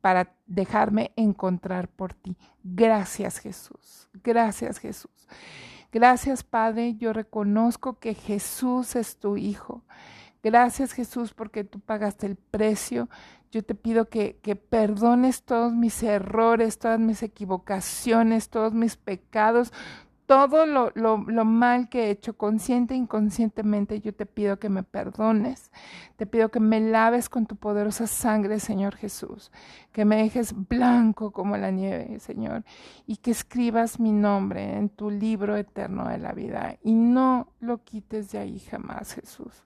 para 0.00 0.36
dejarme 0.46 1.10
encontrar 1.16 1.88
por 1.88 2.14
ti. 2.14 2.36
Gracias, 2.62 3.38
Jesús. 3.38 4.08
Gracias, 4.22 4.78
Jesús. 4.78 5.10
Gracias, 5.90 6.44
Padre. 6.44 6.94
Yo 6.94 7.12
reconozco 7.12 7.98
que 7.98 8.14
Jesús 8.14 8.94
es 8.94 9.16
tu 9.16 9.36
Hijo. 9.36 9.82
Gracias, 10.44 10.92
Jesús, 10.92 11.34
porque 11.34 11.64
tú 11.64 11.80
pagaste 11.80 12.26
el 12.26 12.36
precio. 12.36 13.08
Yo 13.50 13.64
te 13.64 13.74
pido 13.74 14.08
que, 14.08 14.38
que, 14.42 14.54
perdones 14.54 15.42
todos 15.42 15.72
mis 15.72 16.04
errores, 16.04 16.78
todas 16.78 17.00
mis 17.00 17.24
equivocaciones, 17.24 18.48
todos 18.48 18.72
mis 18.74 18.96
pecados, 18.96 19.72
todo 20.32 20.64
lo, 20.64 21.18
mal 21.44 21.90
que 21.90 22.04
he 22.04 22.10
hecho, 22.10 22.38
consciente 22.38 22.94
e 22.94 22.96
inconscientemente, 22.96 24.00
yo 24.00 24.14
te 24.14 24.24
pido 24.24 24.58
que 24.58 24.70
me 24.70 24.82
perdones. 24.82 25.70
Te 26.16 26.26
pido 26.26 26.48
que 26.50 26.58
me 26.58 26.80
laves 26.80 27.28
con 27.28 27.44
tu 27.44 27.56
poderosa 27.56 28.06
sangre, 28.06 28.58
Señor 28.58 28.96
Jesús. 28.96 29.52
Que 29.92 30.06
me 30.06 30.16
dejes 30.16 30.54
blanco 30.68 31.32
como 31.32 31.58
la 31.58 31.70
nieve, 31.70 32.18
Señor. 32.18 32.64
Y 33.06 33.16
que 33.16 33.30
escribas 33.30 34.00
mi 34.00 34.12
nombre 34.12 34.78
en 34.78 34.88
tu 34.88 35.10
libro 35.10 35.54
eterno 35.54 36.08
de 36.08 36.16
la 36.16 36.32
vida. 36.32 36.78
Y 36.82 36.94
no 36.94 37.48
lo 37.60 37.84
quites 37.84 38.32
de 38.32 38.38
ahí 38.38 38.58
jamás, 38.58 39.12
Jesús. 39.12 39.64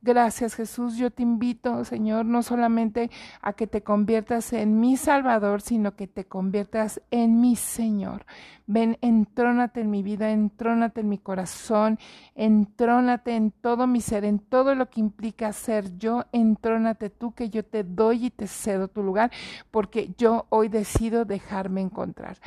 Gracias 0.00 0.54
Jesús, 0.54 0.96
yo 0.96 1.10
te 1.10 1.24
invito, 1.24 1.84
Señor, 1.84 2.24
no 2.24 2.44
solamente 2.44 3.10
a 3.42 3.52
que 3.54 3.66
te 3.66 3.82
conviertas 3.82 4.52
en 4.52 4.78
mi 4.78 4.96
Salvador, 4.96 5.60
sino 5.60 5.96
que 5.96 6.06
te 6.06 6.24
conviertas 6.24 7.02
en 7.10 7.40
mi 7.40 7.56
Señor. 7.56 8.24
Ven, 8.68 8.96
entrónate 9.00 9.80
en 9.80 9.90
mi 9.90 9.97
vida, 10.02 10.30
entrónate 10.30 11.00
en 11.00 11.08
mi 11.08 11.18
corazón, 11.18 11.98
entrónate 12.34 13.36
en 13.36 13.50
todo 13.50 13.86
mi 13.86 14.00
ser, 14.00 14.24
en 14.24 14.38
todo 14.38 14.74
lo 14.74 14.88
que 14.90 15.00
implica 15.00 15.52
ser 15.52 15.96
yo, 15.98 16.24
entrónate 16.32 17.10
tú, 17.10 17.32
que 17.32 17.50
yo 17.50 17.64
te 17.64 17.84
doy 17.84 18.26
y 18.26 18.30
te 18.30 18.46
cedo 18.46 18.88
tu 18.88 19.02
lugar, 19.02 19.30
porque 19.70 20.14
yo 20.18 20.46
hoy 20.50 20.68
decido 20.68 21.24
dejarme 21.24 21.80
encontrar. 21.80 22.38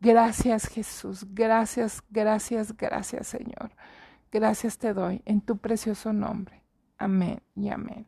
Gracias 0.00 0.68
Jesús, 0.68 1.26
gracias, 1.32 2.02
gracias, 2.10 2.76
gracias 2.76 3.26
Señor. 3.26 3.70
Gracias 4.30 4.76
te 4.78 4.92
doy 4.92 5.22
en 5.24 5.40
tu 5.40 5.56
precioso 5.56 6.12
nombre. 6.12 6.62
Amén 6.98 7.40
y 7.54 7.70
amén. 7.70 8.06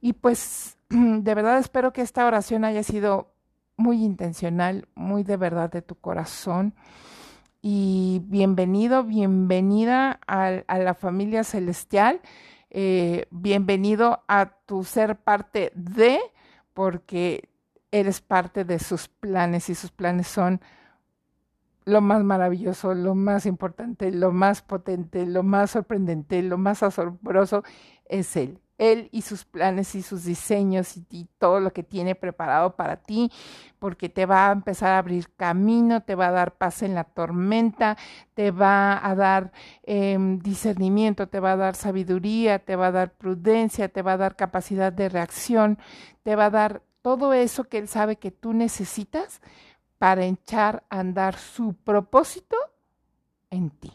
Y 0.00 0.12
pues 0.12 0.76
de 0.88 1.34
verdad 1.34 1.58
espero 1.58 1.92
que 1.92 2.02
esta 2.02 2.26
oración 2.26 2.64
haya 2.64 2.82
sido 2.82 3.32
muy 3.76 4.04
intencional, 4.04 4.88
muy 4.94 5.22
de 5.22 5.36
verdad 5.36 5.70
de 5.70 5.82
tu 5.82 5.94
corazón. 5.94 6.74
Y 7.70 8.22
bienvenido, 8.24 9.04
bienvenida 9.04 10.20
a, 10.26 10.62
la 10.78 10.94
familia 10.94 11.44
celestial. 11.44 12.22
Eh, 12.70 13.26
bienvenido 13.30 14.24
a 14.26 14.54
tu 14.64 14.84
ser 14.84 15.16
parte 15.16 15.70
de, 15.74 16.18
porque 16.72 17.50
eres 17.92 18.22
parte 18.22 18.64
de 18.64 18.78
sus 18.78 19.08
planes 19.08 19.68
y 19.68 19.74
sus 19.74 19.90
planes 19.90 20.28
son 20.28 20.62
lo 21.84 22.00
más 22.00 22.24
maravilloso, 22.24 22.94
lo 22.94 23.14
más 23.14 23.44
importante, 23.44 24.12
lo 24.12 24.32
más 24.32 24.62
potente, 24.62 25.26
lo 25.26 25.42
más 25.42 25.72
sorprendente, 25.72 26.42
lo 26.42 26.56
más 26.56 26.82
asombroso 26.82 27.64
es 28.06 28.34
Él. 28.36 28.62
Él 28.78 29.08
y 29.12 29.22
sus 29.22 29.44
planes 29.44 29.94
y 29.94 30.02
sus 30.02 30.24
diseños 30.24 30.96
y, 30.96 31.28
todo 31.38 31.60
lo 31.60 31.72
que 31.72 31.82
tiene 31.82 32.14
preparado 32.14 32.74
para 32.74 32.96
ti, 32.96 33.30
porque 33.78 34.08
te 34.08 34.26
va 34.26 34.48
a 34.48 34.52
empezar 34.52 34.92
a 34.92 34.98
abrir 34.98 35.28
camino, 35.36 36.02
te 36.02 36.14
va 36.14 36.28
a 36.28 36.32
dar 36.32 36.56
paz 36.56 36.82
en 36.82 36.94
la 36.94 37.04
tormenta, 37.04 37.96
te 38.34 38.50
va 38.50 39.04
a 39.04 39.14
dar 39.14 39.52
em, 39.82 40.38
discernimiento, 40.38 41.28
te 41.28 41.40
va 41.40 41.52
a 41.52 41.56
dar 41.56 41.74
sabiduría, 41.74 42.58
te 42.60 42.76
va 42.76 42.88
a 42.88 42.92
dar 42.92 43.12
prudencia, 43.12 43.88
te 43.88 44.02
va 44.02 44.12
a 44.12 44.16
dar 44.16 44.36
capacidad 44.36 44.92
de 44.92 45.08
reacción, 45.08 45.78
te 46.22 46.36
va 46.36 46.46
a 46.46 46.50
dar 46.50 46.82
todo 47.02 47.32
eso 47.32 47.64
que 47.64 47.78
Él 47.78 47.88
sabe 47.88 48.16
que 48.16 48.30
tú 48.30 48.52
necesitas 48.52 49.40
para 49.98 50.24
echar 50.24 50.84
a 50.90 51.00
andar 51.00 51.36
su 51.36 51.74
propósito 51.74 52.56
en 53.50 53.70
ti. 53.70 53.92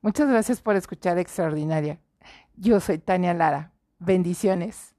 Muchas 0.00 0.28
gracias 0.28 0.60
por 0.60 0.76
escuchar 0.76 1.18
Extraordinaria. 1.18 1.98
Yo 2.56 2.80
soy 2.80 2.98
Tania 2.98 3.34
Lara. 3.34 3.72
Bendiciones. 3.98 4.95